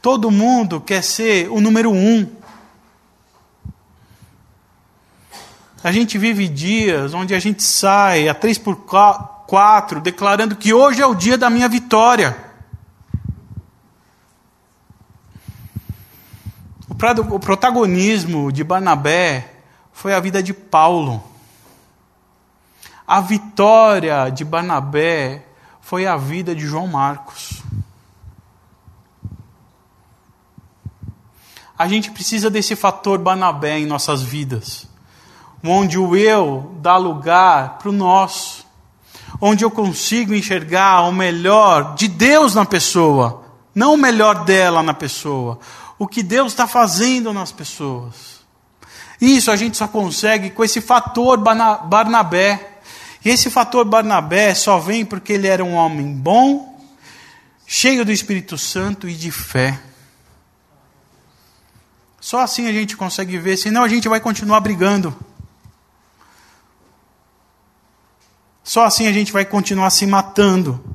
Todo 0.00 0.30
mundo 0.30 0.80
quer 0.80 1.02
ser 1.02 1.50
o 1.50 1.60
número 1.60 1.90
um. 1.90 2.26
A 5.82 5.92
gente 5.92 6.16
vive 6.16 6.48
dias 6.48 7.14
onde 7.14 7.34
a 7.34 7.38
gente 7.38 7.62
sai 7.62 8.28
a 8.28 8.34
3 8.34 8.58
por 8.58 8.76
4, 8.76 9.28
4, 9.48 10.02
declarando 10.02 10.54
que 10.54 10.74
hoje 10.74 11.00
é 11.00 11.06
o 11.06 11.14
dia 11.14 11.38
da 11.38 11.48
minha 11.48 11.70
vitória. 11.70 12.36
O 16.90 17.38
protagonismo 17.40 18.52
de 18.52 18.62
Barnabé 18.62 19.54
foi 19.90 20.12
a 20.12 20.20
vida 20.20 20.42
de 20.42 20.52
Paulo. 20.52 21.24
A 23.06 23.22
vitória 23.22 24.28
de 24.28 24.44
Barnabé 24.44 25.46
foi 25.80 26.06
a 26.06 26.18
vida 26.18 26.54
de 26.54 26.66
João 26.66 26.86
Marcos. 26.86 27.62
A 31.78 31.88
gente 31.88 32.10
precisa 32.10 32.50
desse 32.50 32.76
fator 32.76 33.18
Barnabé 33.18 33.78
em 33.78 33.86
nossas 33.86 34.20
vidas, 34.20 34.86
onde 35.64 35.98
o 35.98 36.14
eu 36.14 36.76
dá 36.82 36.98
lugar 36.98 37.78
para 37.78 37.88
o 37.88 37.92
nosso, 37.92 38.57
onde 39.40 39.64
eu 39.64 39.70
consigo 39.70 40.34
enxergar 40.34 41.02
o 41.02 41.12
melhor 41.12 41.94
de 41.94 42.08
Deus 42.08 42.54
na 42.54 42.64
pessoa, 42.64 43.44
não 43.74 43.94
o 43.94 43.98
melhor 43.98 44.44
dela 44.44 44.82
na 44.82 44.94
pessoa, 44.94 45.58
o 45.98 46.06
que 46.06 46.22
Deus 46.22 46.52
está 46.52 46.66
fazendo 46.66 47.32
nas 47.32 47.52
pessoas. 47.52 48.38
Isso 49.20 49.50
a 49.50 49.56
gente 49.56 49.76
só 49.76 49.88
consegue 49.88 50.50
com 50.50 50.62
esse 50.62 50.80
fator 50.80 51.38
Barnabé. 51.38 52.78
E 53.24 53.30
esse 53.30 53.50
fator 53.50 53.84
Barnabé 53.84 54.54
só 54.54 54.78
vem 54.78 55.04
porque 55.04 55.32
ele 55.32 55.48
era 55.48 55.64
um 55.64 55.74
homem 55.74 56.14
bom, 56.14 56.80
cheio 57.66 58.04
do 58.04 58.12
Espírito 58.12 58.56
Santo 58.56 59.08
e 59.08 59.14
de 59.14 59.32
fé. 59.32 59.78
Só 62.20 62.40
assim 62.40 62.68
a 62.68 62.72
gente 62.72 62.96
consegue 62.96 63.38
ver, 63.38 63.56
senão 63.56 63.82
a 63.82 63.88
gente 63.88 64.08
vai 64.08 64.20
continuar 64.20 64.60
brigando. 64.60 65.16
Só 68.68 68.84
assim 68.84 69.06
a 69.06 69.12
gente 69.12 69.32
vai 69.32 69.46
continuar 69.46 69.88
se 69.88 70.06
matando 70.06 70.94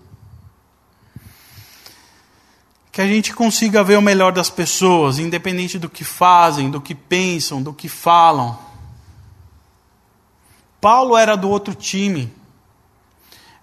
que 2.91 3.01
a 3.01 3.07
gente 3.07 3.33
consiga 3.33 3.83
ver 3.83 3.97
o 3.97 4.01
melhor 4.01 4.31
das 4.31 4.47
pessoas, 4.47 5.17
independente 5.17 5.79
do 5.79 5.89
que 5.89 6.03
fazem, 6.03 6.69
do 6.69 6.79
que 6.79 6.93
pensam, 6.93 7.63
do 7.63 7.73
que 7.73 7.89
falam. 7.89 8.59
Paulo 10.79 11.17
era 11.17 11.35
do 11.35 11.49
outro 11.49 11.73
time. 11.73 12.31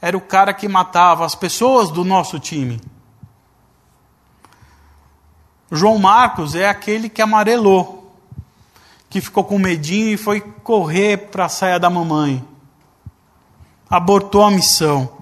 Era 0.03 0.17
o 0.17 0.21
cara 0.21 0.53
que 0.53 0.67
matava 0.67 1.25
as 1.25 1.37
pessoas 1.37 1.89
do 1.89 2.03
nosso 2.03 2.41
time. 2.41 2.81
João 5.71 5.99
Marcos 5.99 6.57
é 6.57 6.69
aquele 6.69 7.09
que 7.09 7.23
amarelou, 7.23 8.13
que 9.09 9.21
ficou 9.21 9.45
com 9.45 9.57
medinho 9.57 10.09
e 10.09 10.17
foi 10.17 10.41
correr 10.41 11.29
para 11.31 11.45
a 11.45 11.49
saia 11.49 11.79
da 11.79 11.89
mamãe. 11.89 12.50
Abortou 13.91 14.45
a 14.45 14.51
missão. 14.51 15.19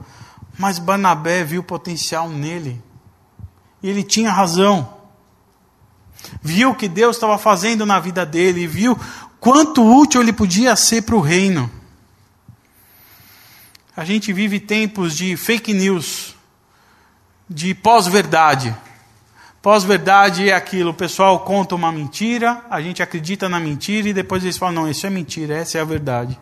Mas 0.58 0.78
Barnabé 0.78 1.42
viu 1.42 1.62
potencial 1.62 2.28
nele. 2.28 2.82
E 3.82 3.88
ele 3.88 4.02
tinha 4.02 4.30
razão. 4.30 4.98
Viu 6.42 6.70
o 6.70 6.74
que 6.74 6.88
Deus 6.88 7.16
estava 7.16 7.38
fazendo 7.38 7.86
na 7.86 7.98
vida 7.98 8.26
dele, 8.26 8.62
e 8.62 8.66
viu 8.66 8.98
quanto 9.40 9.84
útil 9.84 10.20
ele 10.20 10.32
podia 10.32 10.74
ser 10.76 11.02
para 11.02 11.14
o 11.14 11.20
reino. 11.20 11.70
A 13.96 14.04
gente 14.04 14.32
vive 14.32 14.60
tempos 14.60 15.16
de 15.16 15.36
fake 15.36 15.72
news, 15.72 16.34
de 17.48 17.74
pós-verdade. 17.74 18.74
Pós-verdade 19.60 20.48
é 20.48 20.54
aquilo, 20.54 20.90
o 20.90 20.94
pessoal 20.94 21.40
conta 21.40 21.74
uma 21.74 21.90
mentira, 21.90 22.64
a 22.70 22.80
gente 22.80 23.02
acredita 23.02 23.48
na 23.48 23.58
mentira 23.58 24.08
e 24.08 24.12
depois 24.12 24.44
eles 24.44 24.56
falam: 24.56 24.74
não, 24.82 24.90
isso 24.90 25.06
é 25.06 25.10
mentira, 25.10 25.56
essa 25.56 25.78
é 25.78 25.80
a 25.80 25.84
verdade. 25.84 26.38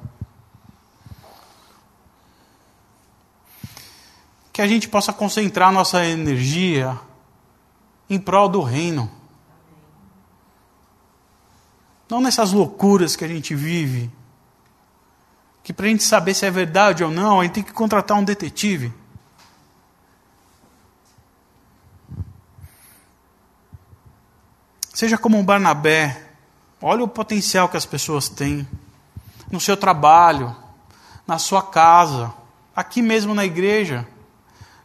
Que 4.56 4.62
a 4.62 4.66
gente 4.66 4.88
possa 4.88 5.12
concentrar 5.12 5.70
nossa 5.70 6.02
energia 6.02 6.98
em 8.08 8.18
prol 8.18 8.48
do 8.48 8.62
reino. 8.62 9.10
Não 12.08 12.22
nessas 12.22 12.52
loucuras 12.52 13.14
que 13.14 13.22
a 13.22 13.28
gente 13.28 13.54
vive. 13.54 14.10
Que 15.62 15.74
para 15.74 15.84
a 15.84 15.88
gente 15.90 16.04
saber 16.04 16.32
se 16.32 16.46
é 16.46 16.50
verdade 16.50 17.04
ou 17.04 17.10
não, 17.10 17.38
a 17.38 17.42
gente 17.44 17.52
tem 17.52 17.62
que 17.62 17.74
contratar 17.74 18.16
um 18.16 18.24
detetive. 18.24 18.94
Seja 24.90 25.18
como 25.18 25.36
um 25.36 25.44
Barnabé. 25.44 26.30
Olha 26.80 27.04
o 27.04 27.08
potencial 27.08 27.68
que 27.68 27.76
as 27.76 27.84
pessoas 27.84 28.30
têm. 28.30 28.66
No 29.52 29.60
seu 29.60 29.76
trabalho, 29.76 30.56
na 31.26 31.38
sua 31.38 31.62
casa, 31.62 32.32
aqui 32.74 33.02
mesmo 33.02 33.34
na 33.34 33.44
igreja. 33.44 34.08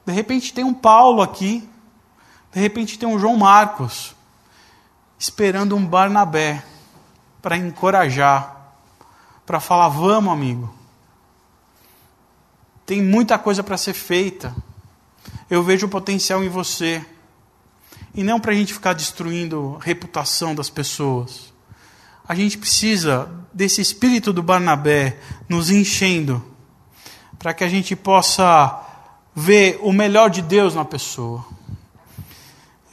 De 0.06 0.14
repente 0.14 0.54
tem 0.54 0.64
um 0.64 0.74
Paulo 0.74 1.22
aqui 1.22 1.68
de 2.52 2.60
repente 2.60 3.00
tem 3.00 3.08
um 3.08 3.18
João 3.18 3.38
Marcos 3.38 4.14
esperando 5.18 5.76
um 5.76 5.86
Barnabé 5.86 6.64
para 7.42 7.58
encorajar, 7.58 8.74
para 9.46 9.60
falar: 9.60 9.88
vamos, 9.88 10.34
amigo. 10.34 10.74
Tem 12.86 13.02
muita 13.02 13.40
coisa 13.40 13.64
para 13.64 13.78
ser 13.78 13.94
feita. 13.94 14.54
Eu 15.50 15.64
vejo 15.64 15.86
o 15.86 15.90
potencial 15.90 16.44
em 16.44 16.50
você. 16.50 17.06
E 18.14 18.24
não 18.24 18.40
para 18.40 18.52
a 18.52 18.56
gente 18.56 18.74
ficar 18.74 18.92
destruindo 18.92 19.78
a 19.80 19.86
reputação 19.86 20.54
das 20.54 20.70
pessoas. 20.70 21.54
A 22.28 22.36
gente 22.36 22.58
precisa 22.58 23.32
desse 23.54 23.80
espírito 23.80 24.34
do 24.34 24.44
Barnabé 24.44 25.18
nos 25.48 25.70
enchendo, 25.70 26.44
para 27.40 27.54
que 27.54 27.64
a 27.64 27.70
gente 27.70 27.96
possa 27.96 28.91
ver 29.36 29.80
o 29.82 29.92
melhor 29.92 30.30
de 30.30 30.42
Deus 30.42 30.76
na 30.76 30.86
pessoa. 30.86 31.46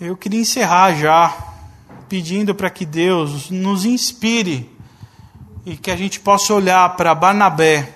Eu 0.01 0.17
queria 0.17 0.41
encerrar 0.41 0.95
já 0.95 1.37
pedindo 2.09 2.55
para 2.55 2.71
que 2.71 2.87
Deus 2.87 3.51
nos 3.51 3.85
inspire 3.85 4.71
e 5.67 5.77
que 5.77 5.91
a 5.91 5.97
gente 5.97 6.21
possa 6.21 6.55
olhar 6.55 6.97
para 6.97 7.15
Barnabé 7.15 7.95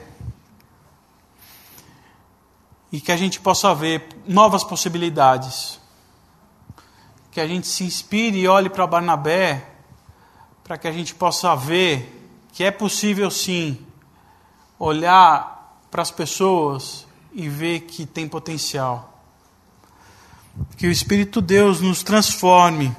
e 2.90 3.00
que 3.00 3.10
a 3.10 3.16
gente 3.16 3.40
possa 3.40 3.74
ver 3.74 4.06
novas 4.26 4.62
possibilidades. 4.62 5.80
Que 7.30 7.40
a 7.40 7.46
gente 7.46 7.66
se 7.66 7.84
inspire 7.84 8.38
e 8.38 8.48
olhe 8.48 8.68
para 8.68 8.86
Barnabé 8.86 9.68
para 10.62 10.76
que 10.76 10.86
a 10.86 10.92
gente 10.92 11.14
possa 11.14 11.54
ver 11.54 12.18
que 12.52 12.62
é 12.62 12.70
possível 12.70 13.30
sim 13.30 13.78
olhar 14.78 15.80
para 15.90 16.02
as 16.02 16.10
pessoas 16.10 17.06
e 17.32 17.48
ver 17.48 17.80
que 17.80 18.06
tem 18.06 18.28
potencial. 18.28 19.24
Que 20.76 20.86
o 20.86 20.90
Espírito 20.90 21.40
Deus 21.40 21.80
nos 21.80 22.02
transforme 22.02 22.94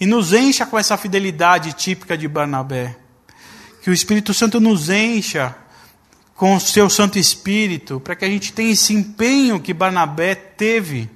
e 0.00 0.06
nos 0.06 0.32
encha 0.32 0.66
com 0.66 0.78
essa 0.78 0.96
fidelidade 0.96 1.72
típica 1.72 2.18
de 2.18 2.26
Barnabé. 2.26 2.96
Que 3.82 3.90
o 3.90 3.92
Espírito 3.92 4.34
Santo 4.34 4.60
nos 4.60 4.90
encha 4.90 5.56
com 6.34 6.56
o 6.56 6.60
seu 6.60 6.90
Santo 6.90 7.18
Espírito, 7.18 8.00
para 8.00 8.16
que 8.16 8.24
a 8.24 8.28
gente 8.28 8.52
tenha 8.52 8.72
esse 8.72 8.92
empenho 8.92 9.60
que 9.60 9.72
Barnabé 9.72 10.34
teve, 10.34 11.08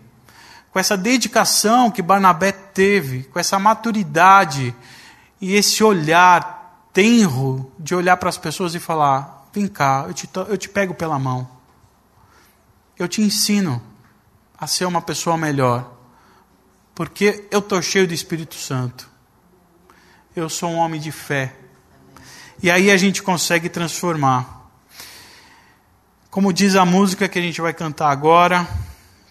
com 0.71 0.79
essa 0.79 0.97
dedicação 0.97 1.91
que 1.91 2.01
Barnabé 2.01 2.53
teve, 2.53 3.25
com 3.25 3.39
essa 3.39 3.59
maturidade 3.59 4.73
e 5.41 5.55
esse 5.55 5.83
olhar 5.83 6.89
tenro 6.93 7.73
de 7.79 7.95
olhar 7.95 8.17
para 8.19 8.29
as 8.29 8.39
pessoas 8.39 8.75
e 8.75 8.79
falar: 8.79 9.49
vem 9.53 9.67
cá, 9.67 10.05
eu 10.07 10.15
te, 10.15 10.29
eu 10.49 10.57
te 10.57 10.69
pego 10.69 10.95
pela 10.95 11.19
mão, 11.19 11.49
eu 12.99 13.07
te 13.07 13.21
ensino 13.21 13.83
a 14.59 14.67
ser 14.67 14.87
uma 14.87 15.03
pessoa 15.03 15.37
melhor, 15.37 15.93
porque 16.95 17.47
eu 17.51 17.59
estou 17.59 17.81
cheio 17.83 18.09
do 18.09 18.15
Espírito 18.15 18.55
Santo. 18.55 19.09
Eu 20.35 20.49
sou 20.49 20.71
um 20.71 20.77
homem 20.77 21.01
de 21.01 21.13
fé. 21.13 21.55
E 22.63 22.71
aí 22.71 22.91
a 22.91 22.97
gente 22.97 23.23
consegue 23.23 23.69
transformar. 23.69 24.71
Como 26.31 26.53
diz 26.53 26.75
a 26.75 26.85
música 26.85 27.29
que 27.29 27.39
a 27.39 27.43
gente 27.43 27.61
vai 27.61 27.75
cantar 27.75 28.11
agora, 28.11 28.67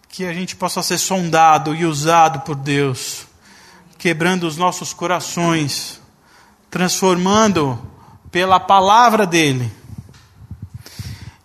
que 0.07 0.25
a 0.25 0.33
gente 0.33 0.55
possa 0.55 0.81
ser 0.81 0.97
sondado 0.97 1.75
e 1.75 1.85
usado 1.85 2.41
por 2.41 2.55
Deus, 2.55 3.25
quebrando 3.97 4.45
os 4.47 4.57
nossos 4.57 4.93
corações, 4.93 5.99
transformando 6.69 7.79
pela 8.31 8.59
palavra 8.59 9.25
dEle, 9.25 9.71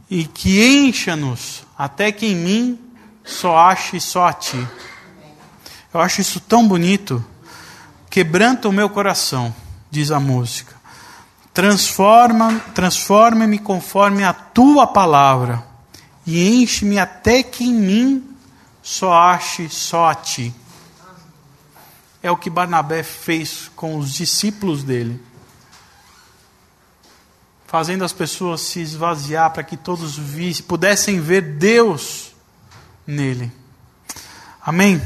e 0.08 0.24
que 0.24 0.62
encha-nos 0.64 1.64
até 1.80 2.12
que 2.12 2.26
em 2.26 2.36
mim 2.36 2.78
só 3.24 3.56
ache 3.56 3.98
só 3.98 4.26
a 4.26 4.34
ti. 4.34 4.68
Eu 5.94 5.98
acho 5.98 6.20
isso 6.20 6.38
tão 6.38 6.68
bonito. 6.68 7.24
Quebranta 8.10 8.68
o 8.68 8.72
meu 8.72 8.90
coração, 8.90 9.54
diz 9.90 10.10
a 10.10 10.20
música. 10.20 10.74
Transforma, 11.54 12.60
transforma-me 12.74 13.58
conforme 13.58 14.22
a 14.22 14.34
tua 14.34 14.86
palavra 14.86 15.64
e 16.26 16.62
enche-me 16.62 16.98
até 16.98 17.42
que 17.42 17.64
em 17.64 17.72
mim 17.72 18.36
só 18.82 19.14
ache 19.14 19.66
só 19.70 20.10
a 20.10 20.14
ti. 20.14 20.54
É 22.22 22.30
o 22.30 22.36
que 22.36 22.50
Barnabé 22.50 23.02
fez 23.02 23.70
com 23.74 23.96
os 23.96 24.12
discípulos 24.12 24.84
dele 24.84 25.18
fazendo 27.70 28.04
as 28.04 28.12
pessoas 28.12 28.62
se 28.62 28.80
esvaziar 28.80 29.48
para 29.52 29.62
que 29.62 29.76
todos 29.76 30.18
vissem, 30.18 30.64
pudessem 30.64 31.20
ver 31.20 31.40
Deus 31.40 32.32
nele. 33.06 33.52
Amém? 34.60 35.00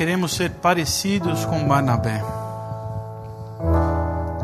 Queremos 0.00 0.32
ser 0.32 0.48
parecidos 0.52 1.44
com 1.44 1.68
Barnabé. 1.68 2.24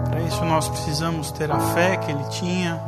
Para 0.06 0.20
isso 0.20 0.44
nós 0.44 0.68
precisamos 0.68 1.30
ter 1.32 1.50
a 1.50 1.58
fé 1.58 1.96
que 1.96 2.10
ele 2.10 2.24
tinha, 2.24 2.78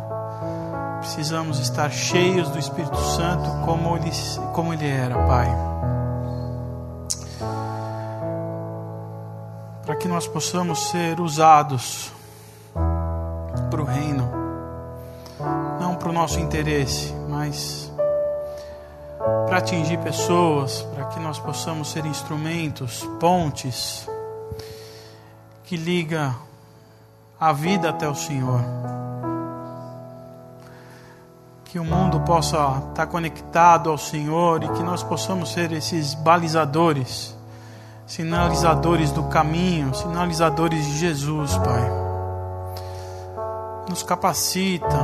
precisamos 1.01 1.61
estar 1.61 1.91
cheios 1.91 2.51
do 2.51 2.59
Espírito 2.59 2.99
Santo 2.99 3.65
como 3.65 3.97
ele, 3.97 4.11
como 4.53 4.75
ele 4.75 4.87
era, 4.87 5.15
Pai. 5.15 5.49
Para 9.87 9.97
que 9.97 10.07
nós 10.07 10.27
possamos 10.27 10.91
ser 10.91 11.19
usados 11.21 12.13
para 13.71 13.81
o 13.81 13.85
reino, 13.87 14.31
não 15.81 15.95
para 15.95 16.11
o 16.11 16.13
nosso 16.13 16.39
interesse, 16.39 17.15
mas 17.31 17.91
para 19.47 19.57
atingir 19.57 19.97
pessoas, 20.01 20.87
nós 21.29 21.39
possamos 21.39 21.91
ser 21.91 22.07
instrumentos, 22.07 23.07
pontes 23.21 24.09
que 25.65 25.77
liga 25.77 26.35
a 27.39 27.53
vida 27.53 27.91
até 27.91 28.09
o 28.09 28.15
Senhor. 28.15 28.63
Que 31.67 31.79
o 31.79 31.85
mundo 31.85 32.19
possa 32.21 32.83
estar 32.89 33.07
conectado 33.09 33.91
ao 33.91 33.99
Senhor 33.99 34.65
e 34.65 34.69
que 34.71 34.83
nós 34.83 35.03
possamos 35.03 35.53
ser 35.53 35.71
esses 35.71 36.15
balizadores, 36.15 37.37
sinalizadores 38.07 39.13
do 39.13 39.25
caminho, 39.25 39.95
sinalizadores 39.95 40.83
de 40.83 40.97
Jesus, 40.97 41.59
Pai. 41.59 41.91
Nos 43.87 44.03
capacita, 44.03 44.99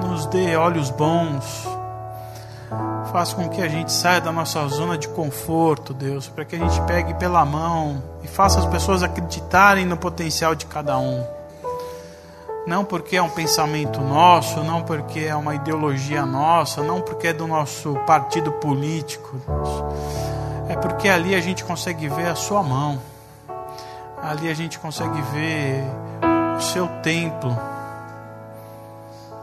nos 0.00 0.24
dê 0.24 0.56
olhos 0.56 0.88
bons 0.88 1.71
Faz 3.12 3.34
com 3.34 3.46
que 3.46 3.60
a 3.60 3.68
gente 3.68 3.92
saia 3.92 4.22
da 4.22 4.32
nossa 4.32 4.66
zona 4.68 4.96
de 4.96 5.06
conforto, 5.06 5.92
Deus, 5.92 6.28
para 6.28 6.46
que 6.46 6.56
a 6.56 6.58
gente 6.58 6.80
pegue 6.86 7.12
pela 7.12 7.44
mão 7.44 8.02
e 8.22 8.26
faça 8.26 8.58
as 8.58 8.64
pessoas 8.64 9.02
acreditarem 9.02 9.84
no 9.84 9.98
potencial 9.98 10.54
de 10.54 10.64
cada 10.64 10.98
um. 10.98 11.22
Não 12.66 12.86
porque 12.86 13.16
é 13.16 13.22
um 13.22 13.28
pensamento 13.28 14.00
nosso, 14.00 14.64
não 14.64 14.82
porque 14.82 15.20
é 15.20 15.36
uma 15.36 15.54
ideologia 15.54 16.24
nossa, 16.24 16.82
não 16.82 17.02
porque 17.02 17.26
é 17.28 17.32
do 17.34 17.46
nosso 17.46 17.94
partido 18.06 18.50
político. 18.50 19.36
Deus. 19.46 19.84
É 20.70 20.76
porque 20.76 21.06
ali 21.06 21.34
a 21.34 21.40
gente 21.40 21.64
consegue 21.64 22.08
ver 22.08 22.28
a 22.28 22.34
sua 22.34 22.62
mão. 22.62 22.98
Ali 24.22 24.48
a 24.48 24.54
gente 24.54 24.78
consegue 24.78 25.20
ver 25.20 25.84
o 26.56 26.60
seu 26.62 26.88
templo. 27.02 27.54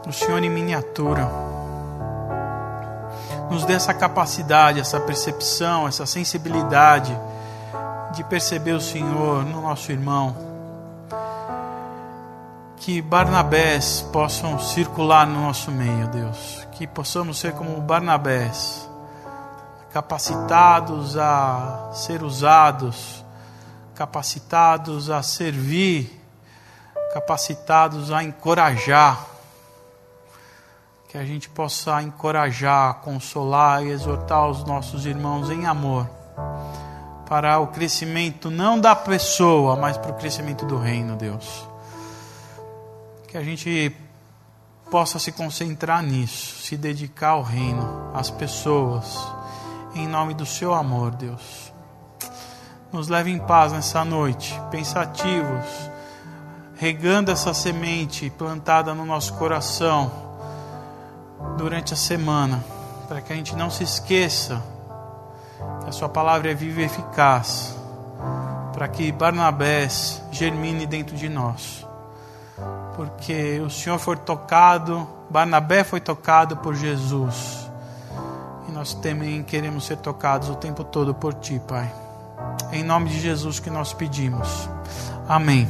O 0.04 0.12
Senhor 0.12 0.42
em 0.42 0.50
miniatura 0.50 1.30
nos 3.50 3.64
dê 3.64 3.74
essa 3.74 3.92
capacidade, 3.92 4.78
essa 4.78 5.00
percepção, 5.00 5.88
essa 5.88 6.06
sensibilidade 6.06 7.16
de 8.14 8.22
perceber 8.24 8.72
o 8.72 8.80
Senhor 8.80 9.44
no 9.44 9.60
nosso 9.60 9.90
irmão. 9.90 10.36
Que 12.76 13.02
Barnabés 13.02 14.02
possam 14.12 14.58
circular 14.58 15.26
no 15.26 15.42
nosso 15.42 15.70
meio, 15.70 16.06
Deus. 16.08 16.66
Que 16.72 16.86
possamos 16.86 17.38
ser 17.38 17.52
como 17.52 17.80
Barnabés, 17.80 18.88
capacitados 19.92 21.16
a 21.18 21.90
ser 21.92 22.22
usados, 22.22 23.24
capacitados 23.94 25.10
a 25.10 25.22
servir, 25.22 26.18
capacitados 27.12 28.12
a 28.12 28.22
encorajar 28.22 29.30
que 31.10 31.18
a 31.18 31.24
gente 31.24 31.48
possa 31.48 32.00
encorajar, 32.00 33.00
consolar 33.00 33.84
e 33.84 33.88
exortar 33.88 34.48
os 34.48 34.62
nossos 34.62 35.06
irmãos 35.06 35.50
em 35.50 35.66
amor, 35.66 36.08
para 37.28 37.58
o 37.58 37.66
crescimento 37.66 38.48
não 38.48 38.78
da 38.78 38.94
pessoa, 38.94 39.74
mas 39.74 39.98
para 39.98 40.12
o 40.12 40.14
crescimento 40.14 40.64
do 40.64 40.78
reino, 40.78 41.16
Deus. 41.16 41.66
Que 43.26 43.36
a 43.36 43.42
gente 43.42 43.92
possa 44.88 45.18
se 45.18 45.32
concentrar 45.32 46.00
nisso, 46.00 46.62
se 46.62 46.76
dedicar 46.76 47.30
ao 47.30 47.42
reino, 47.42 48.12
às 48.14 48.30
pessoas, 48.30 49.18
em 49.96 50.06
nome 50.06 50.32
do 50.32 50.46
seu 50.46 50.72
amor, 50.72 51.10
Deus. 51.10 51.72
Nos 52.92 53.08
leve 53.08 53.32
em 53.32 53.38
paz 53.40 53.72
nessa 53.72 54.04
noite, 54.04 54.56
pensativos, 54.70 55.66
regando 56.76 57.32
essa 57.32 57.52
semente 57.52 58.30
plantada 58.30 58.94
no 58.94 59.04
nosso 59.04 59.34
coração 59.34 60.29
durante 61.56 61.94
a 61.94 61.96
semana, 61.96 62.62
para 63.08 63.20
que 63.20 63.32
a 63.32 63.36
gente 63.36 63.54
não 63.56 63.70
se 63.70 63.82
esqueça 63.82 64.62
que 65.82 65.88
a 65.88 65.92
Sua 65.92 66.08
palavra 66.08 66.50
é 66.50 66.54
viva 66.54 66.80
e 66.80 66.84
eficaz, 66.84 67.76
para 68.72 68.88
que 68.88 69.10
Barnabés 69.12 70.22
germine 70.30 70.86
dentro 70.86 71.16
de 71.16 71.28
nós, 71.28 71.86
porque 72.96 73.60
o 73.60 73.70
Senhor 73.70 73.98
foi 73.98 74.16
tocado, 74.16 75.06
Barnabé 75.28 75.84
foi 75.84 76.00
tocado 76.00 76.56
por 76.58 76.74
Jesus, 76.74 77.68
e 78.68 78.72
nós 78.72 78.94
também 78.94 79.42
queremos 79.42 79.86
ser 79.86 79.96
tocados 79.96 80.48
o 80.48 80.54
tempo 80.54 80.84
todo 80.84 81.14
por 81.14 81.34
Ti, 81.34 81.60
Pai. 81.66 81.92
Em 82.72 82.84
nome 82.84 83.10
de 83.10 83.20
Jesus 83.20 83.58
que 83.58 83.68
nós 83.70 83.92
pedimos. 83.92 84.68
Amém. 85.28 85.68